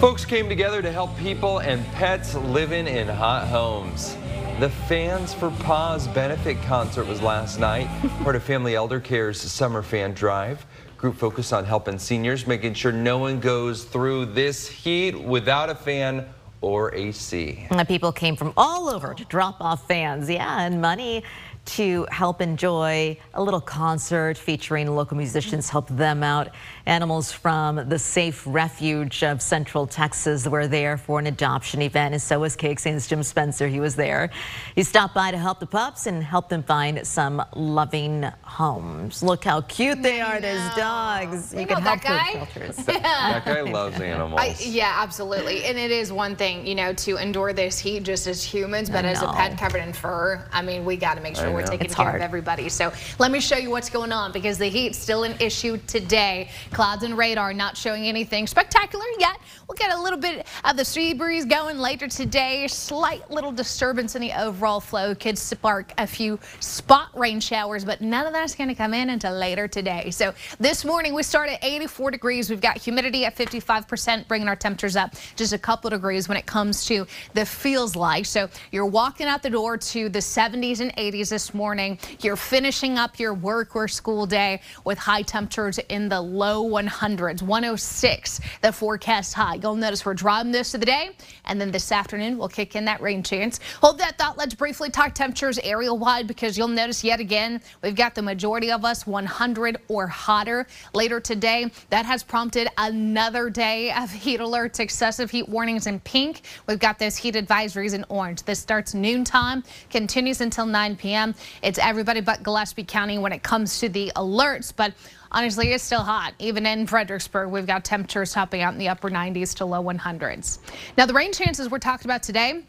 Folks 0.00 0.26
came 0.26 0.46
together 0.46 0.82
to 0.82 0.92
help 0.92 1.16
people 1.16 1.60
and 1.60 1.82
pets 1.92 2.34
living 2.34 2.86
in 2.86 3.08
hot 3.08 3.48
homes. 3.48 4.14
The 4.60 4.68
Fans 4.68 5.32
for 5.32 5.50
Paws 5.50 6.06
benefit 6.08 6.60
concert 6.64 7.06
was 7.06 7.22
last 7.22 7.58
night, 7.58 7.88
part 8.22 8.36
of 8.36 8.42
Family 8.42 8.74
Elder 8.74 9.00
Care's 9.00 9.40
Summer 9.40 9.82
Fan 9.82 10.12
Drive. 10.12 10.66
Group 10.98 11.16
focused 11.16 11.54
on 11.54 11.64
helping 11.64 11.98
seniors, 11.98 12.46
making 12.46 12.74
sure 12.74 12.92
no 12.92 13.16
one 13.16 13.40
goes 13.40 13.84
through 13.84 14.26
this 14.26 14.68
heat 14.68 15.18
without 15.18 15.70
a 15.70 15.74
fan 15.74 16.28
or 16.60 16.94
AC. 16.94 17.66
People 17.88 18.12
came 18.12 18.36
from 18.36 18.52
all 18.56 18.90
over 18.90 19.14
to 19.14 19.24
drop 19.26 19.60
off 19.60 19.88
fans, 19.88 20.28
yeah, 20.28 20.62
and 20.62 20.80
money 20.80 21.22
to 21.66 22.06
help 22.10 22.40
enjoy 22.40 23.16
a 23.34 23.42
little 23.42 23.60
concert 23.60 24.38
featuring 24.38 24.94
local 24.94 25.16
musicians, 25.16 25.68
help 25.68 25.88
them 25.88 26.22
out. 26.22 26.48
Animals 26.86 27.32
from 27.32 27.88
the 27.88 27.98
Safe 27.98 28.42
Refuge 28.46 29.24
of 29.24 29.42
Central 29.42 29.86
Texas 29.86 30.46
were 30.46 30.68
there 30.68 30.96
for 30.96 31.18
an 31.18 31.26
adoption 31.26 31.82
event, 31.82 32.14
and 32.14 32.22
so 32.22 32.40
was 32.40 32.56
KXAN's 32.56 33.08
Jim 33.08 33.22
Spencer. 33.22 33.66
He 33.66 33.80
was 33.80 33.96
there. 33.96 34.30
He 34.76 34.84
stopped 34.84 35.14
by 35.14 35.32
to 35.32 35.38
help 35.38 35.58
the 35.58 35.66
pups 35.66 36.06
and 36.06 36.22
help 36.22 36.48
them 36.48 36.62
find 36.62 37.04
some 37.04 37.42
loving 37.54 38.22
homes. 38.42 39.22
Look 39.22 39.44
how 39.44 39.62
cute 39.62 40.02
they 40.02 40.20
are, 40.20 40.40
those 40.40 40.74
dogs. 40.76 41.52
We 41.52 41.62
you 41.62 41.66
can 41.66 41.82
help 41.82 42.02
guy. 42.02 42.32
shelters. 42.32 42.76
that 42.86 43.44
guy 43.44 43.62
loves 43.62 44.00
animals. 44.00 44.40
I, 44.40 44.54
yeah, 44.60 44.94
absolutely. 44.98 45.64
And 45.64 45.76
it 45.76 45.90
is 45.90 46.12
one 46.12 46.36
thing, 46.36 46.64
you 46.64 46.76
know, 46.76 46.92
to 46.94 47.16
endure 47.16 47.52
this 47.52 47.78
heat 47.78 48.04
just 48.04 48.28
as 48.28 48.44
humans, 48.44 48.88
but 48.88 49.04
as 49.04 49.22
a 49.22 49.26
pet 49.32 49.58
covered 49.58 49.82
in 49.82 49.92
fur, 49.92 50.46
I 50.52 50.62
mean, 50.62 50.84
we 50.84 50.96
got 50.96 51.14
to 51.14 51.20
make 51.20 51.34
sure 51.34 51.55
we're 51.56 51.66
taking 51.66 51.86
it's 51.86 51.94
care 51.94 52.04
hard. 52.04 52.16
of 52.16 52.22
everybody. 52.22 52.68
So 52.68 52.92
let 53.18 53.30
me 53.30 53.40
show 53.40 53.56
you 53.56 53.70
what's 53.70 53.90
going 53.90 54.12
on 54.12 54.32
because 54.32 54.58
the 54.58 54.68
heat's 54.68 54.98
still 54.98 55.24
an 55.24 55.34
issue 55.40 55.78
today. 55.86 56.50
Clouds 56.72 57.02
and 57.02 57.16
radar 57.16 57.52
not 57.52 57.76
showing 57.76 58.04
anything 58.04 58.46
spectacular 58.46 59.04
yet. 59.18 59.38
We'll 59.68 59.76
get 59.76 59.92
a 59.92 60.00
little 60.00 60.18
bit 60.18 60.46
of 60.64 60.76
the 60.76 60.84
sea 60.84 61.14
breeze 61.14 61.44
going 61.44 61.78
later 61.78 62.08
today. 62.08 62.68
Slight 62.68 63.28
little 63.30 63.52
disturbance 63.52 64.14
in 64.14 64.22
the 64.22 64.32
overall 64.32 64.80
flow 64.80 65.14
could 65.14 65.38
spark 65.38 65.92
a 65.98 66.06
few 66.06 66.38
spot 66.60 67.08
rain 67.14 67.40
showers, 67.40 67.84
but 67.84 68.00
none 68.00 68.26
of 68.26 68.32
that's 68.32 68.54
going 68.54 68.68
to 68.68 68.74
come 68.74 68.94
in 68.94 69.10
until 69.10 69.32
later 69.32 69.66
today. 69.66 70.10
So 70.10 70.34
this 70.60 70.84
morning 70.84 71.14
we 71.14 71.22
start 71.22 71.48
at 71.50 71.64
84 71.64 72.10
degrees. 72.12 72.50
We've 72.50 72.60
got 72.60 72.78
humidity 72.78 73.24
at 73.24 73.36
55%, 73.36 74.28
bringing 74.28 74.48
our 74.48 74.56
temperatures 74.56 74.96
up 74.96 75.14
just 75.34 75.52
a 75.52 75.58
couple 75.58 75.90
degrees 75.90 76.28
when 76.28 76.36
it 76.36 76.46
comes 76.46 76.84
to 76.86 77.06
the 77.34 77.44
feels 77.46 77.96
like. 77.96 78.26
So 78.26 78.48
you're 78.70 78.86
walking 78.86 79.26
out 79.26 79.42
the 79.42 79.50
door 79.50 79.76
to 79.76 80.08
the 80.08 80.18
70s 80.18 80.80
and 80.80 80.94
80s 80.96 81.30
this 81.30 81.45
morning. 81.54 81.98
You're 82.20 82.36
finishing 82.36 82.98
up 82.98 83.18
your 83.18 83.34
work 83.34 83.76
or 83.76 83.88
school 83.88 84.26
day 84.26 84.60
with 84.84 84.98
high 84.98 85.22
temperatures 85.22 85.78
in 85.88 86.08
the 86.08 86.20
low 86.20 86.64
100s, 86.68 87.42
106, 87.42 88.40
the 88.62 88.72
forecast 88.72 89.34
high. 89.34 89.54
You'll 89.54 89.76
notice 89.76 90.04
we're 90.04 90.14
driving 90.14 90.52
this 90.52 90.74
of 90.74 90.80
the 90.80 90.86
day, 90.86 91.10
and 91.44 91.60
then 91.60 91.70
this 91.70 91.92
afternoon 91.92 92.38
we'll 92.38 92.48
kick 92.48 92.76
in 92.76 92.84
that 92.86 93.00
rain 93.00 93.22
chance. 93.22 93.60
Hold 93.80 93.98
that 93.98 94.18
thought. 94.18 94.36
Let's 94.36 94.54
briefly 94.54 94.90
talk 94.90 95.14
temperatures 95.14 95.58
area 95.60 95.92
wide 95.94 96.26
because 96.26 96.58
you'll 96.58 96.68
notice 96.68 97.04
yet 97.04 97.20
again 97.20 97.60
we've 97.82 97.94
got 97.94 98.14
the 98.14 98.22
majority 98.22 98.70
of 98.70 98.84
us 98.84 99.06
100 99.06 99.78
or 99.88 100.06
hotter 100.06 100.66
later 100.92 101.20
today. 101.20 101.70
That 101.90 102.06
has 102.06 102.22
prompted 102.22 102.68
another 102.78 103.50
day 103.50 103.92
of 103.92 104.10
heat 104.26 104.40
alerts, 104.40 104.80
excessive 104.80 105.30
heat 105.30 105.48
warnings 105.48 105.86
in 105.86 106.00
pink. 106.00 106.42
We've 106.66 106.78
got 106.78 106.98
those 106.98 107.16
heat 107.16 107.34
advisories 107.34 107.94
in 107.94 108.04
orange. 108.08 108.42
This 108.42 108.58
starts 108.58 108.94
noontime, 108.94 109.62
continues 109.90 110.40
until 110.40 110.66
9 110.66 110.96
p.m. 110.96 111.34
It's 111.62 111.78
everybody 111.78 112.20
but 112.20 112.42
Gillespie 112.42 112.84
County 112.84 113.18
when 113.18 113.32
it 113.32 113.42
comes 113.42 113.80
to 113.80 113.88
the 113.88 114.12
alerts, 114.16 114.72
but 114.74 114.92
Honestly, 115.32 115.72
it's 115.72 115.84
still 115.84 116.02
hot. 116.02 116.34
Even 116.38 116.64
in 116.66 116.86
Fredericksburg, 116.86 117.50
we've 117.50 117.66
got 117.66 117.84
temperatures 117.84 118.32
topping 118.32 118.62
out 118.62 118.72
in 118.72 118.78
the 118.78 118.88
upper 118.88 119.10
90s 119.10 119.54
to 119.56 119.64
low 119.66 119.82
100s. 119.82 120.58
Now, 120.96 121.04
the 121.04 121.12
rain 121.12 121.32
chances 121.32 121.68
we're 121.68 121.78
talking 121.78 122.06
about 122.06 122.22
today 122.22 122.62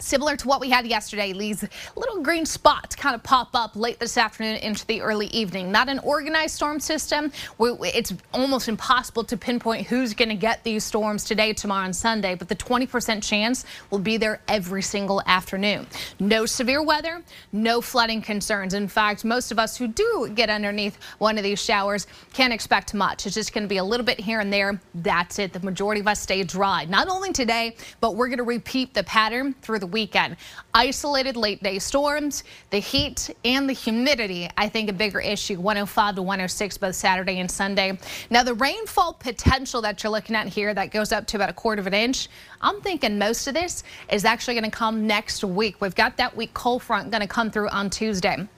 Similar 0.00 0.36
to 0.38 0.48
what 0.48 0.60
we 0.60 0.70
had 0.70 0.86
yesterday, 0.86 1.32
these 1.34 1.62
little 1.94 2.22
green 2.22 2.46
spots 2.46 2.96
kind 2.96 3.14
of 3.14 3.22
pop 3.22 3.50
up 3.54 3.76
late 3.76 4.00
this 4.00 4.16
afternoon 4.16 4.56
into 4.56 4.86
the 4.86 5.02
early 5.02 5.26
evening. 5.26 5.70
Not 5.70 5.90
an 5.90 5.98
organized 5.98 6.54
storm 6.54 6.80
system. 6.80 7.30
It's 7.60 8.14
almost 8.32 8.68
impossible 8.68 9.24
to 9.24 9.36
pinpoint 9.36 9.86
who's 9.86 10.14
going 10.14 10.30
to 10.30 10.36
get 10.36 10.64
these 10.64 10.84
storms 10.84 11.24
today, 11.24 11.52
tomorrow, 11.52 11.84
and 11.84 11.94
Sunday, 11.94 12.34
but 12.34 12.48
the 12.48 12.56
20% 12.56 13.22
chance 13.22 13.66
will 13.90 13.98
be 13.98 14.16
there 14.16 14.40
every 14.48 14.80
single 14.80 15.22
afternoon. 15.26 15.86
No 16.18 16.46
severe 16.46 16.82
weather, 16.82 17.22
no 17.52 17.82
flooding 17.82 18.22
concerns. 18.22 18.72
In 18.72 18.88
fact, 18.88 19.24
most 19.24 19.52
of 19.52 19.58
us 19.58 19.76
who 19.76 19.86
do 19.86 20.32
get 20.34 20.48
underneath 20.48 20.98
one 21.18 21.36
of 21.36 21.44
these 21.44 21.62
showers 21.62 22.06
can't 22.32 22.54
expect 22.54 22.94
much. 22.94 23.26
It's 23.26 23.34
just 23.34 23.52
going 23.52 23.64
to 23.64 23.68
be 23.68 23.76
a 23.76 23.84
little 23.84 24.06
bit 24.06 24.18
here 24.18 24.40
and 24.40 24.50
there. 24.50 24.80
That's 24.94 25.38
it. 25.38 25.52
The 25.52 25.60
majority 25.60 26.00
of 26.00 26.08
us 26.08 26.20
stay 26.20 26.42
dry. 26.42 26.86
Not 26.86 27.08
only 27.08 27.32
today, 27.32 27.76
but 28.00 28.16
we're 28.16 28.28
going 28.28 28.38
to 28.38 28.44
repeat 28.44 28.94
the 28.94 29.04
pattern 29.04 29.54
through 29.60 29.80
the 29.80 29.89
weekend. 29.90 30.36
Isolated 30.74 31.36
late 31.36 31.62
day 31.62 31.78
storms, 31.78 32.44
the 32.70 32.78
heat 32.78 33.34
and 33.44 33.68
the 33.68 33.72
humidity, 33.72 34.48
I 34.56 34.68
think 34.68 34.88
a 34.90 34.92
bigger 34.92 35.20
issue, 35.20 35.60
105 35.60 36.16
to 36.16 36.22
106 36.22 36.78
both 36.78 36.94
Saturday 36.94 37.40
and 37.40 37.50
Sunday. 37.50 37.98
Now 38.30 38.42
the 38.42 38.54
rainfall 38.54 39.14
potential 39.14 39.80
that 39.82 40.02
you're 40.02 40.12
looking 40.12 40.36
at 40.36 40.48
here 40.48 40.72
that 40.74 40.90
goes 40.90 41.12
up 41.12 41.26
to 41.28 41.36
about 41.36 41.50
a 41.50 41.54
quarter 41.54 41.80
of 41.80 41.86
an 41.86 41.94
inch, 41.94 42.28
I'm 42.60 42.80
thinking 42.80 43.18
most 43.18 43.46
of 43.46 43.54
this 43.54 43.82
is 44.10 44.24
actually 44.24 44.54
going 44.54 44.70
to 44.70 44.76
come 44.76 45.06
next 45.06 45.42
week. 45.44 45.80
We've 45.80 45.94
got 45.94 46.16
that 46.18 46.36
weak 46.36 46.54
cold 46.54 46.82
front 46.82 47.10
going 47.10 47.22
to 47.22 47.28
come 47.28 47.50
through 47.50 47.68
on 47.68 47.90
Tuesday. 47.90 48.48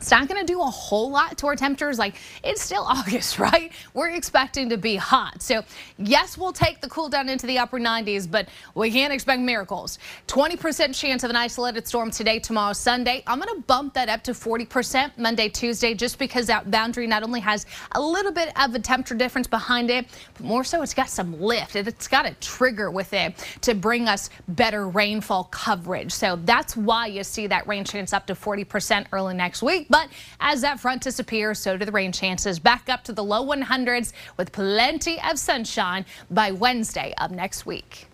It's 0.00 0.10
not 0.10 0.28
going 0.28 0.40
to 0.40 0.50
do 0.50 0.62
a 0.62 0.64
whole 0.64 1.10
lot 1.10 1.36
to 1.38 1.46
our 1.46 1.56
temperatures. 1.56 1.98
Like, 1.98 2.14
it's 2.42 2.62
still 2.62 2.82
August, 2.88 3.38
right? 3.38 3.70
We're 3.92 4.08
expecting 4.08 4.70
to 4.70 4.78
be 4.78 4.96
hot. 4.96 5.42
So, 5.42 5.62
yes, 5.98 6.38
we'll 6.38 6.54
take 6.54 6.80
the 6.80 6.88
cool 6.88 7.10
down 7.10 7.28
into 7.28 7.46
the 7.46 7.58
upper 7.58 7.78
90s, 7.78 8.30
but 8.30 8.48
we 8.74 8.90
can't 8.90 9.12
expect 9.12 9.42
miracles. 9.42 9.98
20% 10.26 10.94
chance 10.94 11.22
of 11.22 11.28
an 11.28 11.36
isolated 11.36 11.86
storm 11.86 12.10
today, 12.10 12.38
tomorrow, 12.38 12.72
Sunday. 12.72 13.22
I'm 13.26 13.38
going 13.38 13.54
to 13.54 13.60
bump 13.62 13.92
that 13.94 14.08
up 14.08 14.22
to 14.24 14.32
40% 14.32 15.18
Monday, 15.18 15.50
Tuesday, 15.50 15.92
just 15.92 16.18
because 16.18 16.46
that 16.46 16.70
boundary 16.70 17.06
not 17.06 17.22
only 17.22 17.40
has 17.40 17.66
a 17.92 18.00
little 18.00 18.32
bit 18.32 18.52
of 18.58 18.74
a 18.74 18.78
temperature 18.78 19.14
difference 19.14 19.46
behind 19.46 19.90
it, 19.90 20.06
but 20.34 20.46
more 20.46 20.64
so 20.64 20.80
it's 20.80 20.94
got 20.94 21.10
some 21.10 21.38
lift. 21.38 21.76
It's 21.76 22.08
got 22.08 22.24
a 22.24 22.32
trigger 22.40 22.90
with 22.90 23.12
it 23.12 23.34
to 23.60 23.74
bring 23.74 24.08
us 24.08 24.30
better 24.48 24.88
rainfall 24.88 25.44
coverage. 25.44 26.12
So 26.12 26.36
that's 26.44 26.74
why 26.74 27.06
you 27.06 27.22
see 27.22 27.46
that 27.48 27.66
rain 27.66 27.84
chance 27.84 28.14
up 28.14 28.26
to 28.28 28.34
40% 28.34 29.06
early 29.12 29.34
next 29.34 29.62
week. 29.62 29.88
But 29.90 30.08
as 30.38 30.62
that 30.62 30.80
front 30.80 31.02
disappears, 31.02 31.58
so 31.58 31.76
do 31.76 31.84
the 31.84 31.92
rain 31.92 32.12
chances 32.12 32.58
back 32.58 32.88
up 32.88 33.04
to 33.04 33.12
the 33.12 33.24
low 33.24 33.44
100s 33.44 34.12
with 34.38 34.52
plenty 34.52 35.20
of 35.20 35.38
sunshine 35.38 36.06
by 36.30 36.52
Wednesday 36.52 37.12
of 37.18 37.32
next 37.32 37.66
week. 37.66 38.06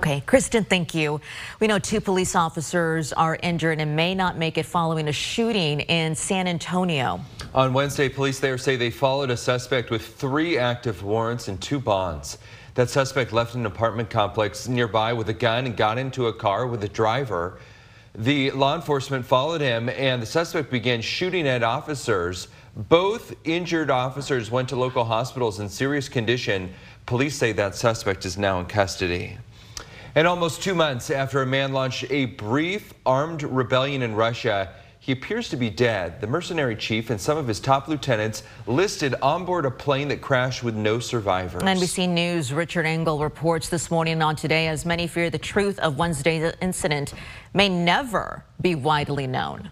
Okay, 0.00 0.20
Kristen, 0.26 0.64
thank 0.64 0.92
you. 0.92 1.20
We 1.60 1.68
know 1.68 1.78
two 1.78 2.00
police 2.00 2.34
officers 2.34 3.12
are 3.12 3.38
injured 3.44 3.80
and 3.80 3.94
may 3.94 4.12
not 4.12 4.36
make 4.36 4.58
it 4.58 4.66
following 4.66 5.06
a 5.06 5.12
shooting 5.12 5.80
in 5.80 6.16
San 6.16 6.48
Antonio. 6.48 7.20
On 7.54 7.72
Wednesday, 7.72 8.08
police 8.08 8.40
there 8.40 8.58
say 8.58 8.74
they 8.74 8.90
followed 8.90 9.30
a 9.30 9.36
suspect 9.36 9.90
with 9.90 10.04
three 10.16 10.58
active 10.58 11.04
warrants 11.04 11.46
and 11.46 11.62
two 11.62 11.78
bonds. 11.78 12.38
That 12.74 12.90
suspect 12.90 13.32
left 13.32 13.54
an 13.54 13.66
apartment 13.66 14.10
complex 14.10 14.66
nearby 14.66 15.12
with 15.12 15.28
a 15.28 15.32
gun 15.32 15.64
and 15.64 15.76
got 15.76 15.96
into 15.96 16.26
a 16.26 16.32
car 16.32 16.66
with 16.66 16.82
a 16.82 16.88
driver. 16.88 17.60
The 18.16 18.52
law 18.52 18.76
enforcement 18.76 19.26
followed 19.26 19.60
him 19.60 19.88
and 19.88 20.22
the 20.22 20.26
suspect 20.26 20.70
began 20.70 21.00
shooting 21.00 21.48
at 21.48 21.64
officers. 21.64 22.46
Both 22.76 23.34
injured 23.42 23.90
officers 23.90 24.52
went 24.52 24.68
to 24.68 24.76
local 24.76 25.04
hospitals 25.04 25.58
in 25.58 25.68
serious 25.68 26.08
condition. 26.08 26.72
Police 27.06 27.36
say 27.36 27.50
that 27.52 27.74
suspect 27.74 28.24
is 28.24 28.38
now 28.38 28.60
in 28.60 28.66
custody. 28.66 29.38
And 30.14 30.28
almost 30.28 30.62
two 30.62 30.76
months 30.76 31.10
after 31.10 31.42
a 31.42 31.46
man 31.46 31.72
launched 31.72 32.04
a 32.08 32.26
brief 32.26 32.94
armed 33.04 33.42
rebellion 33.42 34.00
in 34.00 34.14
Russia, 34.14 34.72
he 35.04 35.12
appears 35.12 35.50
to 35.50 35.56
be 35.58 35.68
dead. 35.68 36.18
The 36.22 36.26
mercenary 36.26 36.74
chief 36.74 37.10
and 37.10 37.20
some 37.20 37.36
of 37.36 37.46
his 37.46 37.60
top 37.60 37.88
lieutenants 37.88 38.42
listed 38.66 39.14
on 39.20 39.44
board 39.44 39.66
a 39.66 39.70
plane 39.70 40.08
that 40.08 40.22
crashed 40.22 40.64
with 40.64 40.74
no 40.74 40.98
survivors. 40.98 41.62
NBC 41.62 42.08
News' 42.08 42.54
Richard 42.54 42.86
Engel 42.86 43.18
reports 43.18 43.68
this 43.68 43.90
morning 43.90 44.22
on 44.22 44.34
Today 44.34 44.66
as 44.68 44.86
many 44.86 45.06
fear 45.06 45.28
the 45.28 45.36
truth 45.36 45.78
of 45.80 45.98
Wednesday's 45.98 46.54
incident 46.62 47.12
may 47.52 47.68
never 47.68 48.46
be 48.62 48.74
widely 48.74 49.26
known. 49.26 49.70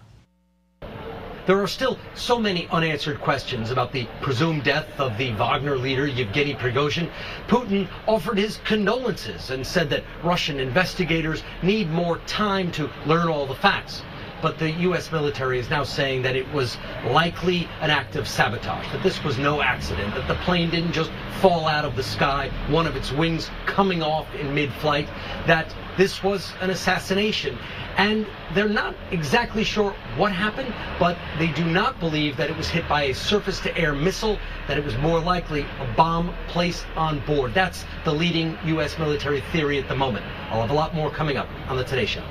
there 1.47 1.59
are 1.59 1.67
still 1.67 1.97
so 2.13 2.37
many 2.39 2.67
unanswered 2.71 3.19
questions 3.19 3.71
about 3.71 3.91
the 3.91 4.07
presumed 4.21 4.63
death 4.63 4.87
of 4.99 5.17
the 5.17 5.31
Wagner 5.33 5.77
leader 5.77 6.05
Yevgeny 6.05 6.53
Prigozhin. 6.53 7.09
Putin 7.47 7.89
offered 8.05 8.37
his 8.37 8.57
condolences 8.65 9.49
and 9.49 9.65
said 9.65 9.89
that 9.89 10.03
Russian 10.23 10.59
investigators 10.59 11.41
need 11.63 11.89
more 11.89 12.19
time 12.27 12.71
to 12.73 12.87
learn 13.07 13.29
all 13.29 13.47
the 13.47 13.55
facts 13.55 14.03
but 14.43 14.59
the 14.59 14.71
U.S. 14.71 15.09
military 15.09 15.57
is 15.57 15.69
now 15.69 15.85
saying 15.85 16.21
that 16.23 16.35
it 16.35 16.45
was 16.51 16.77
likely 17.07 17.69
an 17.79 17.89
act 17.89 18.17
of 18.17 18.27
sabotage, 18.27 18.85
that 18.91 19.01
this 19.01 19.23
was 19.23 19.37
no 19.37 19.61
accident, 19.61 20.13
that 20.13 20.27
the 20.27 20.35
plane 20.43 20.69
didn't 20.69 20.91
just 20.91 21.11
fall 21.39 21.65
out 21.65 21.85
of 21.85 21.95
the 21.95 22.03
sky, 22.03 22.51
one 22.67 22.85
of 22.85 22.97
its 22.97 23.13
wings 23.13 23.49
coming 23.65 24.03
off 24.03 24.27
in 24.35 24.53
mid-flight, 24.53 25.07
that 25.47 25.73
this 25.97 26.21
was 26.21 26.51
an 26.59 26.71
assassination. 26.71 27.57
And 27.95 28.27
they're 28.53 28.67
not 28.67 28.95
exactly 29.11 29.63
sure 29.63 29.91
what 30.17 30.33
happened, 30.33 30.73
but 30.99 31.17
they 31.39 31.47
do 31.47 31.63
not 31.63 32.01
believe 32.01 32.35
that 32.35 32.49
it 32.49 32.57
was 32.57 32.67
hit 32.67 32.87
by 32.89 33.03
a 33.03 33.13
surface-to-air 33.13 33.93
missile, 33.93 34.37
that 34.67 34.77
it 34.77 34.83
was 34.83 34.97
more 34.97 35.21
likely 35.21 35.61
a 35.61 35.93
bomb 35.95 36.35
placed 36.49 36.85
on 36.97 37.25
board. 37.25 37.53
That's 37.53 37.85
the 38.03 38.11
leading 38.11 38.57
U.S. 38.65 38.99
military 38.99 39.39
theory 39.53 39.79
at 39.79 39.87
the 39.87 39.95
moment. 39.95 40.25
I'll 40.49 40.59
have 40.59 40.71
a 40.71 40.73
lot 40.73 40.93
more 40.93 41.09
coming 41.09 41.37
up 41.37 41.47
on 41.69 41.77
the 41.77 41.85
Today 41.85 42.05
Show. 42.05 42.23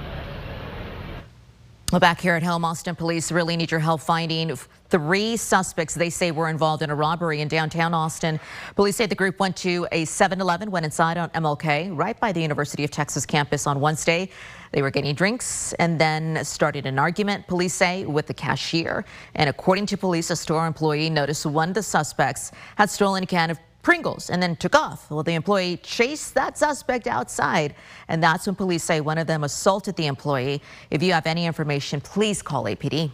Well, 1.92 2.00
back 2.00 2.22
here 2.22 2.36
at 2.36 2.42
home, 2.42 2.64
Austin 2.64 2.96
police 2.96 3.30
really 3.30 3.54
need 3.54 3.70
your 3.70 3.78
help 3.78 4.00
finding 4.00 4.56
three 4.88 5.36
suspects 5.36 5.92
they 5.92 6.08
say 6.08 6.30
were 6.30 6.48
involved 6.48 6.82
in 6.82 6.88
a 6.88 6.94
robbery 6.94 7.42
in 7.42 7.48
downtown 7.48 7.92
Austin. 7.92 8.40
Police 8.76 8.96
say 8.96 9.04
the 9.04 9.14
group 9.14 9.38
went 9.38 9.54
to 9.58 9.86
a 9.92 10.06
7-Eleven, 10.06 10.70
went 10.70 10.86
inside 10.86 11.18
on 11.18 11.28
MLK, 11.30 11.94
right 11.94 12.18
by 12.18 12.32
the 12.32 12.40
University 12.40 12.82
of 12.82 12.90
Texas 12.90 13.26
campus 13.26 13.66
on 13.66 13.78
Wednesday. 13.78 14.30
They 14.72 14.80
were 14.80 14.90
getting 14.90 15.14
drinks 15.14 15.74
and 15.74 16.00
then 16.00 16.42
started 16.46 16.86
an 16.86 16.98
argument, 16.98 17.46
police 17.46 17.74
say, 17.74 18.06
with 18.06 18.26
the 18.26 18.32
cashier. 18.32 19.04
And 19.34 19.50
according 19.50 19.84
to 19.88 19.98
police, 19.98 20.30
a 20.30 20.36
store 20.36 20.66
employee 20.66 21.10
noticed 21.10 21.44
one 21.44 21.68
of 21.68 21.74
the 21.74 21.82
suspects 21.82 22.52
had 22.76 22.88
stolen 22.88 23.24
a 23.24 23.26
can 23.26 23.50
of 23.50 23.58
Pringles 23.82 24.30
and 24.30 24.42
then 24.42 24.56
took 24.56 24.74
off. 24.74 25.10
Well, 25.10 25.22
the 25.22 25.34
employee 25.34 25.78
chased 25.82 26.34
that 26.34 26.56
suspect 26.56 27.06
outside, 27.06 27.74
and 28.08 28.22
that's 28.22 28.46
when 28.46 28.54
police 28.54 28.84
say 28.84 29.00
one 29.00 29.18
of 29.18 29.26
them 29.26 29.44
assaulted 29.44 29.96
the 29.96 30.06
employee. 30.06 30.62
If 30.90 31.02
you 31.02 31.12
have 31.12 31.26
any 31.26 31.46
information, 31.46 32.00
please 32.00 32.42
call 32.42 32.64
APD. 32.64 33.10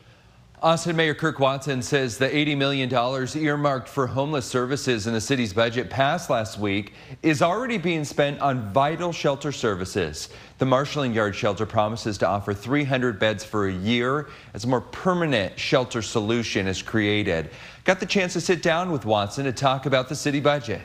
Austin 0.61 0.97
Mayor 0.97 1.15
Kirk 1.15 1.39
Watson 1.39 1.81
says 1.83 2.19
the 2.19 2.29
$80 2.29 2.57
million 2.57 2.93
earmarked 3.37 3.89
for 3.89 4.09
homeless 4.09 4.45
services 4.45 5.07
in 5.07 5.13
the 5.13 5.21
city's 5.21 5.53
budget 5.53 5.89
passed 5.89 6.31
last 6.31 6.59
week 6.59 6.95
is 7.23 7.43
already 7.43 7.79
being 7.79 8.05
spent 8.05 8.41
on 8.41 8.73
vital 8.73 9.13
shelter 9.13 9.53
services. 9.53 10.31
The 10.59 10.65
Marshalling 10.65 11.15
Yard 11.15 11.37
Shelter 11.37 11.65
promises 11.65 12.19
to 12.19 12.29
offer 12.29 12.53
300 12.53 13.21
beds 13.21 13.45
for 13.45 13.69
a 13.69 13.73
year 13.73 14.31
as 14.53 14.65
a 14.65 14.67
more 14.67 14.81
permanent 14.81 15.57
shelter 15.57 16.03
solution 16.03 16.67
is 16.67 16.83
created. 16.83 17.51
Got 17.85 18.01
the 18.01 18.07
chance 18.07 18.33
to 18.33 18.41
sit 18.41 18.61
down 18.61 18.91
with 18.91 19.05
Watson 19.05 19.45
to 19.45 19.53
talk 19.53 19.87
about 19.87 20.09
the 20.09 20.17
city 20.17 20.41
budget. 20.41 20.81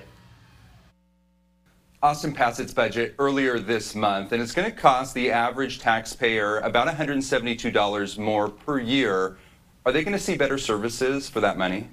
Austin 2.03 2.33
passed 2.33 2.59
its 2.59 2.73
budget 2.73 3.15
earlier 3.17 3.59
this 3.59 3.95
month, 3.95 4.33
and 4.33 4.41
it's 4.41 4.51
going 4.51 4.69
to 4.69 4.75
cost 4.75 5.15
the 5.15 5.31
average 5.31 5.79
taxpayer 5.79 6.59
about 6.59 6.87
$172 6.87 8.17
more 8.19 8.49
per 8.49 8.77
year 8.77 9.37
are 9.85 9.91
they 9.91 10.03
going 10.03 10.17
to 10.17 10.23
see 10.23 10.37
better 10.37 10.57
services 10.57 11.29
for 11.29 11.41
that 11.41 11.57
money? 11.57 11.87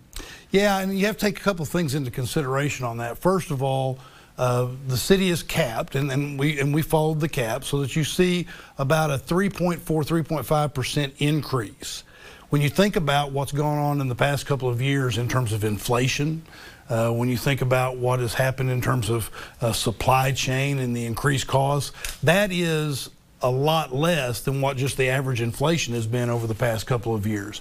Yeah, 0.51 0.79
and 0.79 0.99
you 0.99 1.07
have 1.07 1.17
to 1.17 1.27
take 1.27 1.39
a 1.39 1.43
couple 1.43 1.65
things 1.65 1.95
into 1.95 2.11
consideration 2.11 2.85
on 2.85 2.99
that. 2.99 3.19
First 3.19 3.51
of 3.51 3.63
all, 3.63 3.99
uh, 4.39 4.69
the 4.89 4.97
city 4.97 5.29
is 5.29 5.43
capped, 5.43 5.95
and, 5.95 6.11
and 6.11 6.39
we 6.39 6.59
and 6.59 6.75
we 6.75 6.83
followed 6.83 7.21
the 7.21 7.29
cap 7.29 7.63
so 7.63 7.81
that 7.83 7.95
you 7.95 8.05
see 8.05 8.47
about 8.79 9.11
a 9.11 9.19
3.4, 9.19 9.79
3.5 9.79 10.75
percent 10.75 11.15
increase. 11.19 12.05
When 12.49 12.63
you 12.63 12.69
think 12.69 12.97
about 12.97 13.33
what's 13.33 13.53
gone 13.53 13.79
on 13.79 14.01
in 14.01 14.09
the 14.09 14.15
past 14.15 14.47
couple 14.47 14.69
of 14.69 14.81
years 14.81 15.19
in 15.19 15.29
terms 15.29 15.53
of 15.53 15.63
inflation, 15.63 16.43
uh, 16.89 17.11
when 17.11 17.29
you 17.29 17.37
think 17.37 17.61
about 17.61 17.99
what 17.99 18.19
has 18.19 18.35
happened 18.35 18.71
in 18.71 18.81
terms 18.81 19.09
of 19.09 19.31
uh, 19.61 19.73
supply 19.73 20.33
chain 20.33 20.79
and 20.79 20.97
the 20.97 21.05
increased 21.05 21.47
costs, 21.47 21.93
that 22.23 22.51
is 22.51 23.11
a 23.43 23.51
lot 23.51 23.95
less 23.95 24.41
than 24.41 24.61
what 24.61 24.77
just 24.77 24.97
the 24.97 25.09
average 25.09 25.41
inflation 25.41 25.95
has 25.95 26.07
been 26.07 26.29
over 26.29 26.47
the 26.47 26.55
past 26.55 26.87
couple 26.87 27.15
of 27.15 27.27
years. 27.27 27.61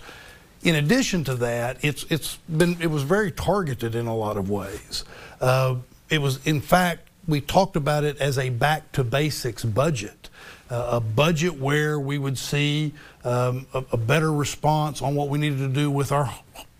In 0.61 0.75
addition 0.75 1.23
to 1.25 1.35
that, 1.35 1.77
it's 1.81 2.03
it's 2.09 2.37
been 2.49 2.77
it 2.81 2.87
was 2.87 3.03
very 3.03 3.31
targeted 3.31 3.95
in 3.95 4.07
a 4.07 4.15
lot 4.15 4.35
of 4.35 4.49
ways. 4.49 5.05
Uh, 5.39 5.75
it 6.09 6.21
was, 6.21 6.45
in 6.45 6.59
fact, 6.59 7.07
we 7.27 7.39
talked 7.39 7.75
about 7.75 8.03
it 8.03 8.17
as 8.17 8.37
a 8.37 8.49
back 8.49 8.91
to 8.93 9.03
basics 9.03 9.63
budget, 9.63 10.29
uh, 10.69 10.89
a 10.93 10.99
budget 10.99 11.59
where 11.59 11.99
we 11.99 12.17
would 12.17 12.37
see 12.37 12.93
um, 13.23 13.67
a, 13.73 13.83
a, 13.91 13.97
better 13.97 14.33
response 14.33 15.01
on 15.01 15.13
what 15.13 15.29
we 15.29 15.37
needed 15.37 15.59
to 15.59 15.67
do 15.67 15.91
with 15.91 16.11
our 16.11 16.33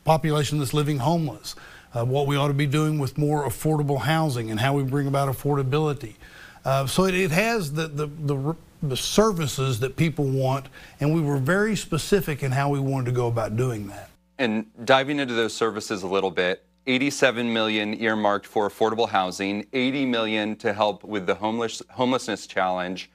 population 0.06 0.58
that's 0.58 0.74
living 0.74 0.98
homeless, 0.98 1.56
uh, 1.94 2.04
what 2.04 2.26
we 2.26 2.36
ought 2.36 2.48
to 2.48 2.54
be 2.54 2.66
doing 2.66 2.98
with 2.98 3.18
more 3.18 3.48
affordable 3.48 4.00
housing 4.00 4.50
and 4.50 4.60
how 4.60 4.74
we 4.74 4.84
bring 4.84 5.08
about 5.08 5.30
affordability. 5.30 6.16
Uh, 6.66 6.88
so 6.88 7.06
it, 7.06 7.14
it, 7.14 7.32
has 7.32 7.74
the, 7.74 7.88
the, 7.88 8.08
the 8.08 8.56
the 8.82 8.98
services 8.98 9.80
that 9.80 9.96
people 9.96 10.26
want, 10.26 10.68
and 11.00 11.14
we 11.14 11.22
were 11.22 11.38
very 11.38 11.76
specific 11.76 12.44
in 12.44 12.52
how 12.52 12.70
we 12.70 12.80
wanted 12.80 13.06
to 13.06 13.12
go 13.12 13.28
about 13.28 13.56
doing 13.56 13.88
that. 13.88 14.10
And 14.38 14.68
diving 14.86 15.20
into 15.20 15.34
those 15.34 15.54
services 15.54 16.04
a 16.04 16.08
little 16.08 16.32
bit, 16.32 16.64
87 16.88 17.52
million 17.52 17.94
earmarked 18.02 18.46
for 18.46 18.70
affordable 18.70 19.10
housing, 19.10 19.66
80 19.74 20.06
million 20.06 20.56
to 20.58 20.74
help 20.74 21.04
with 21.04 21.26
the 21.28 21.36
homeless 21.36 21.82
homelessness 21.90 22.48
challenge. 22.48 23.12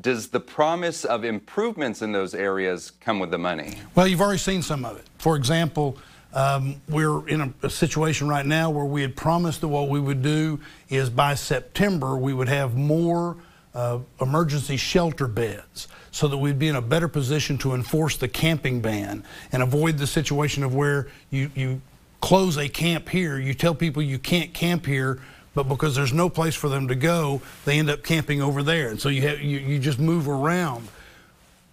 Does 0.00 0.28
the 0.28 0.40
promise 0.40 1.04
of 1.04 1.24
improvements 1.24 2.02
in 2.02 2.12
those 2.12 2.34
areas 2.34 2.92
come 3.00 3.18
with 3.18 3.30
the 3.30 3.38
money? 3.38 3.74
Well, 3.94 4.06
you've 4.06 4.20
already 4.20 4.38
seen 4.38 4.62
some 4.62 4.84
of 4.84 4.96
it. 4.98 5.04
For 5.18 5.34
example, 5.34 5.98
um, 6.32 6.80
we're 6.88 7.26
in 7.28 7.40
a, 7.40 7.52
a, 7.62 7.70
situation 7.70 8.28
right 8.28 8.44
now 8.44 8.70
where 8.70 8.84
we 8.84 9.00
had 9.00 9.16
promised 9.16 9.62
that 9.62 9.68
what 9.68 9.88
we 9.88 9.98
would 9.98 10.22
do 10.22 10.60
is 10.90 11.08
by 11.08 11.34
September 11.34 12.16
we 12.16 12.34
would 12.34 12.48
have 12.48 12.76
more 12.76 13.38
uh, 13.78 14.00
emergency 14.20 14.76
shelter 14.76 15.28
beds 15.28 15.86
so 16.10 16.26
that 16.26 16.36
we'd 16.36 16.58
be 16.58 16.66
in 16.66 16.74
a 16.74 16.82
better 16.82 17.06
position 17.06 17.56
to 17.56 17.74
enforce 17.74 18.16
the 18.16 18.26
camping 18.26 18.80
ban 18.80 19.22
and 19.52 19.62
avoid 19.62 19.96
the 19.98 20.06
situation 20.06 20.64
of 20.64 20.74
where 20.74 21.06
you, 21.30 21.48
you 21.54 21.80
close 22.20 22.58
a 22.58 22.68
camp 22.68 23.08
here, 23.08 23.38
you 23.38 23.54
tell 23.54 23.76
people 23.76 24.02
you 24.02 24.18
can't 24.18 24.52
camp 24.52 24.84
here, 24.84 25.20
but 25.54 25.62
because 25.68 25.94
there's 25.94 26.12
no 26.12 26.28
place 26.28 26.56
for 26.56 26.68
them 26.68 26.88
to 26.88 26.96
go, 26.96 27.40
they 27.66 27.78
end 27.78 27.88
up 27.88 28.02
camping 28.02 28.42
over 28.42 28.64
there. 28.64 28.88
And 28.88 29.00
so 29.00 29.10
you, 29.10 29.22
have, 29.22 29.40
you, 29.40 29.60
you 29.60 29.78
just 29.78 30.00
move 30.00 30.28
around. 30.28 30.88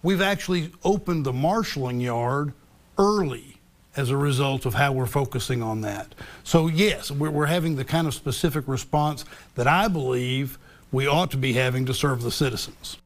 We've 0.04 0.22
actually 0.22 0.70
opened 0.84 1.26
the 1.26 1.32
marshaling 1.32 2.00
yard 2.00 2.52
early 2.98 3.58
as 3.96 4.10
a 4.10 4.16
result 4.16 4.64
of 4.64 4.74
how 4.74 4.92
we're 4.92 5.06
focusing 5.06 5.60
on 5.60 5.80
that. 5.80 6.14
So 6.44 6.68
yes, 6.68 7.10
we're, 7.10 7.30
we're 7.30 7.46
having 7.46 7.74
the 7.74 7.84
kind 7.84 8.06
of 8.06 8.14
specific 8.14 8.68
response 8.68 9.24
that 9.56 9.66
I 9.66 9.88
believe 9.88 10.56
we 10.96 11.06
ought 11.06 11.30
to 11.30 11.36
be 11.36 11.52
having 11.52 11.84
to 11.84 11.92
serve 11.92 12.22
the 12.22 12.30
citizens. 12.30 12.96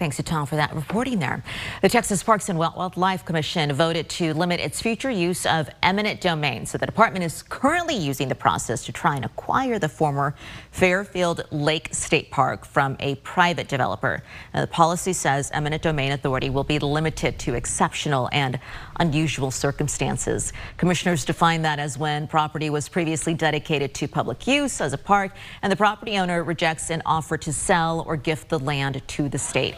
Thanks 0.00 0.16
to 0.16 0.22
Tom 0.22 0.46
for 0.46 0.56
that 0.56 0.74
reporting 0.74 1.18
there. 1.18 1.44
The 1.82 1.90
Texas 1.90 2.22
Parks 2.22 2.48
and 2.48 2.58
Wildlife 2.58 3.22
Commission 3.26 3.70
voted 3.74 4.08
to 4.08 4.32
limit 4.32 4.58
its 4.58 4.80
future 4.80 5.10
use 5.10 5.44
of 5.44 5.68
eminent 5.82 6.22
domain. 6.22 6.64
So 6.64 6.78
the 6.78 6.86
department 6.86 7.22
is 7.22 7.42
currently 7.42 7.96
using 7.96 8.26
the 8.26 8.34
process 8.34 8.82
to 8.86 8.92
try 8.92 9.16
and 9.16 9.26
acquire 9.26 9.78
the 9.78 9.90
former 9.90 10.34
Fairfield 10.70 11.44
Lake 11.50 11.90
State 11.92 12.30
Park 12.30 12.64
from 12.64 12.96
a 12.98 13.16
private 13.16 13.68
developer. 13.68 14.22
Now, 14.54 14.62
the 14.62 14.68
policy 14.68 15.12
says 15.12 15.50
eminent 15.52 15.82
domain 15.82 16.12
authority 16.12 16.48
will 16.48 16.64
be 16.64 16.78
limited 16.78 17.38
to 17.40 17.52
exceptional 17.52 18.30
and 18.32 18.58
unusual 19.00 19.50
circumstances. 19.50 20.54
Commissioners 20.78 21.26
define 21.26 21.60
that 21.60 21.78
as 21.78 21.98
when 21.98 22.26
property 22.26 22.70
was 22.70 22.88
previously 22.88 23.34
dedicated 23.34 23.92
to 23.96 24.08
public 24.08 24.46
use 24.46 24.80
as 24.80 24.94
a 24.94 24.98
park 24.98 25.32
and 25.60 25.70
the 25.70 25.76
property 25.76 26.16
owner 26.16 26.42
rejects 26.42 26.88
an 26.88 27.02
offer 27.04 27.36
to 27.36 27.52
sell 27.52 28.02
or 28.06 28.16
gift 28.16 28.48
the 28.48 28.58
land 28.58 29.02
to 29.06 29.28
the 29.28 29.38
state. 29.38 29.74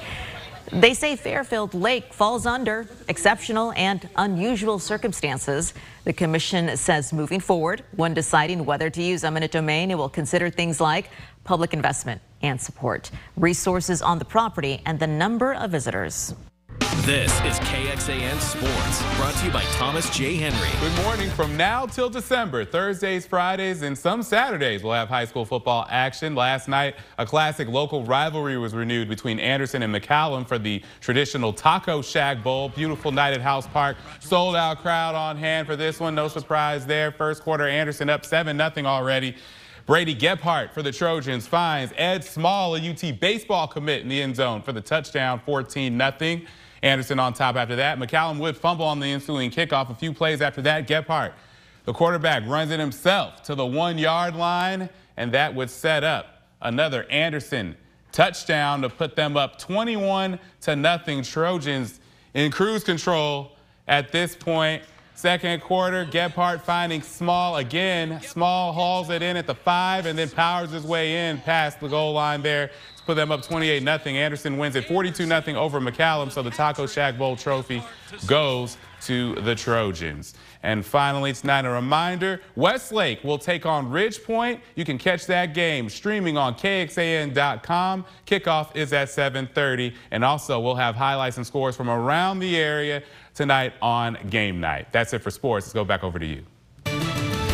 They 0.73 0.95
say 0.95 1.17
Fairfield 1.17 1.75
Lake 1.75 2.15
falls 2.15 2.47
under 2.47 2.89
exceptional 3.07 3.73
and 3.77 4.09
unusual 4.17 4.79
circumstances. 4.79 5.75
The 6.05 6.15
commission 6.15 6.75
says 6.79 7.13
moving 7.13 7.41
forward, 7.41 7.85
when 7.95 8.15
deciding 8.15 8.65
whether 8.65 8.89
to 8.89 9.03
use 9.03 9.23
eminent 9.23 9.53
domain, 9.53 9.91
it 9.91 9.99
will 9.99 10.09
consider 10.09 10.49
things 10.49 10.81
like 10.81 11.11
public 11.45 11.75
investment 11.75 12.23
and 12.41 12.59
support, 12.59 13.11
resources 13.37 14.01
on 14.01 14.19
the 14.19 14.25
property, 14.25 14.81
and 14.87 14.99
the 14.99 15.07
number 15.07 15.53
of 15.53 15.71
visitors. 15.71 16.35
This 17.01 17.33
is 17.41 17.59
KXAN 17.61 18.39
Sports, 18.39 19.17
brought 19.17 19.35
to 19.35 19.47
you 19.47 19.51
by 19.51 19.65
Thomas 19.73 20.09
J. 20.11 20.37
Henry. 20.37 20.69
Good 20.79 21.03
morning 21.03 21.31
from 21.31 21.57
now 21.57 21.85
till 21.85 22.09
December. 22.09 22.65
Thursdays, 22.65 23.27
Fridays, 23.27 23.83
and 23.83 23.99
some 23.99 24.23
Saturdays 24.23 24.85
we'll 24.85 24.93
have 24.93 25.09
high 25.09 25.25
school 25.25 25.45
football 25.45 25.85
action. 25.91 26.37
Last 26.37 26.69
night, 26.69 26.95
a 27.19 27.27
classic 27.27 27.67
local 27.67 28.05
rivalry 28.05 28.57
was 28.57 28.73
renewed 28.73 29.09
between 29.09 29.41
Anderson 29.41 29.83
and 29.83 29.93
McCallum 29.93 30.47
for 30.47 30.59
the 30.59 30.81
traditional 31.01 31.53
Taco 31.53 32.03
Shack 32.03 32.45
Bowl. 32.45 32.69
Beautiful 32.69 33.11
night 33.11 33.33
at 33.33 33.41
House 33.41 33.67
Park. 33.67 33.97
Sold 34.21 34.55
out 34.55 34.79
crowd 34.79 35.17
on 35.17 35.37
hand 35.37 35.67
for 35.67 35.75
this 35.75 35.99
one. 35.99 36.15
No 36.15 36.29
surprise 36.29 36.87
there. 36.87 37.11
First 37.11 37.43
quarter, 37.43 37.67
Anderson 37.67 38.11
up 38.11 38.25
7 38.25 38.57
0 38.57 38.87
already. 38.87 39.35
Brady 39.87 40.15
Gephardt 40.15 40.73
for 40.73 40.83
the 40.83 40.93
Trojans 40.93 41.49
finds 41.49 41.93
Ed 41.97 42.23
Small, 42.23 42.77
a 42.77 42.79
UT 42.79 43.19
baseball 43.19 43.67
commit 43.67 44.03
in 44.03 44.09
the 44.09 44.23
end 44.23 44.37
zone 44.37 44.63
for 44.63 44.73
the 44.73 44.81
touchdown 44.81 45.41
14 45.45 45.99
0. 45.99 46.41
Anderson 46.83 47.19
on 47.19 47.33
top 47.33 47.57
after 47.57 47.77
that. 47.77 47.99
McCallum 47.99 48.39
would 48.39 48.57
fumble 48.57 48.85
on 48.85 48.99
the 48.99 49.07
ensuing 49.07 49.51
kickoff. 49.51 49.91
A 49.91 49.95
few 49.95 50.13
plays 50.13 50.41
after 50.41 50.61
that, 50.63 50.87
Gebhart, 50.87 51.33
the 51.85 51.93
quarterback, 51.93 52.47
runs 52.47 52.71
it 52.71 52.81
himself 52.81 53.43
to 53.45 53.55
the 53.55 53.67
one 53.67 53.99
yard 53.99 54.35
line, 54.35 54.89
and 55.17 55.33
that 55.33 55.55
would 55.55 55.71
set 55.71 56.03
up 56.03 56.43
another 56.61 57.05
Anderson 57.11 57.77
touchdown 58.11 58.83
to 58.83 58.89
put 58.89 59.17
them 59.17 59.37
up 59.37 59.59
21 59.59 60.39
to 60.63 60.77
nothing. 60.77 61.23
Trojans 61.23 62.01
in 62.35 62.51
cruise 62.51 62.85
control 62.85 63.53
at 63.89 64.13
this 64.13 64.35
point. 64.35 64.83
Second 65.15 65.61
quarter, 65.61 66.05
Gebhart 66.05 66.63
finding 66.63 67.01
Small 67.03 67.59
again. 67.59 68.21
Small 68.23 68.73
hauls 68.73 69.09
it 69.11 69.23
in 69.23 69.37
at 69.37 69.47
the 69.47 69.55
five 69.55 70.07
and 70.07 70.19
then 70.19 70.29
powers 70.31 70.71
his 70.71 70.85
way 70.85 71.29
in 71.29 71.39
past 71.39 71.81
the 71.81 71.89
goal 71.89 72.15
line 72.15 72.43
there 72.43 72.71
put 73.07 73.15
them 73.15 73.33
up 73.33 73.43
28 73.43 73.83
0. 73.83 73.99
Anderson 74.17 74.59
wins 74.59 74.77
it 74.77 74.85
42 74.85 75.27
0 75.27 75.43
over 75.57 75.81
McCallum, 75.81 76.31
so 76.31 76.43
the 76.43 76.51
Taco 76.51 76.87
Shack 76.87 77.19
Bowl 77.19 77.37
trophy 77.37 77.83
goes 78.27 78.77
to 79.03 79.35
the 79.37 79.55
Trojans. 79.55 80.35
And 80.63 80.85
finally, 80.87 81.33
tonight, 81.33 81.65
a 81.65 81.71
reminder 81.71 82.41
Westlake 82.55 83.25
will 83.25 83.39
take 83.39 83.67
on 83.67 83.91
Ridgepoint. 83.91 84.61
You 84.77 84.85
can 84.85 84.97
catch 84.97 85.27
that 85.27 85.55
game 85.55 85.89
streaming 85.89 86.37
on 86.37 86.55
KXAN.com. 86.55 88.05
Kickoff 88.27 88.77
is 88.77 88.93
at 88.93 89.09
7:30, 89.09 89.95
and 90.13 90.25
also 90.25 90.61
we'll 90.61 90.77
have 90.77 90.95
highlights 90.95 91.37
and 91.37 91.47
scores 91.47 91.77
from 91.77 91.91
around 91.91 92.39
the 92.39 92.57
area 92.57 93.03
tonight 93.35 93.73
on 93.83 94.19
game 94.31 94.61
night. 94.61 94.93
That's 94.93 95.13
it 95.13 95.21
for 95.21 95.31
sports. 95.31 95.67
Let's 95.67 95.75
go 95.75 95.85
back 95.85 96.05
over 96.05 96.19
to 96.19 96.27
you. 96.27 96.45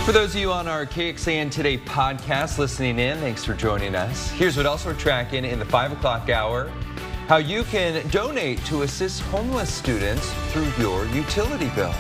For 0.09 0.13
those 0.13 0.35
of 0.35 0.41
you 0.41 0.51
on 0.53 0.69
our 0.69 0.87
KXAN 0.87 1.51
Today 1.51 1.77
podcast 1.77 2.57
listening 2.57 2.99
in, 2.99 3.19
thanks 3.19 3.45
for 3.45 3.53
joining 3.53 3.95
us. 3.95 4.31
Here's 4.31 4.57
what 4.57 4.65
else 4.65 4.87
we're 4.87 4.95
tracking 4.95 5.45
in 5.45 5.59
the 5.59 5.67
5 5.67 5.93
o'clock 5.93 6.31
hour 6.31 6.73
how 7.27 7.37
you 7.37 7.63
can 7.65 8.09
donate 8.09 8.65
to 8.65 8.85
assist 8.85 9.21
homeless 9.25 9.71
students 9.71 10.33
through 10.51 10.73
your 10.79 11.05
utility 11.09 11.69
bill. 11.75 11.93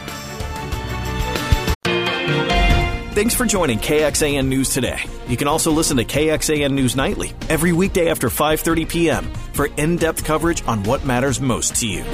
Thanks 3.12 3.34
for 3.34 3.44
joining 3.44 3.78
KXAN 3.78 4.48
News 4.48 4.70
today. 4.70 5.04
You 5.26 5.36
can 5.36 5.46
also 5.46 5.70
listen 5.70 5.98
to 5.98 6.06
KXAN 6.06 6.72
News 6.72 6.96
Nightly 6.96 7.34
every 7.50 7.74
weekday 7.74 8.08
after 8.08 8.30
5:30 8.30 8.88
p.m. 8.88 9.34
for 9.52 9.66
in-depth 9.76 10.24
coverage 10.24 10.66
on 10.66 10.82
what 10.84 11.04
matters 11.04 11.42
most 11.42 11.76
to 11.80 11.86
you. 11.86 12.04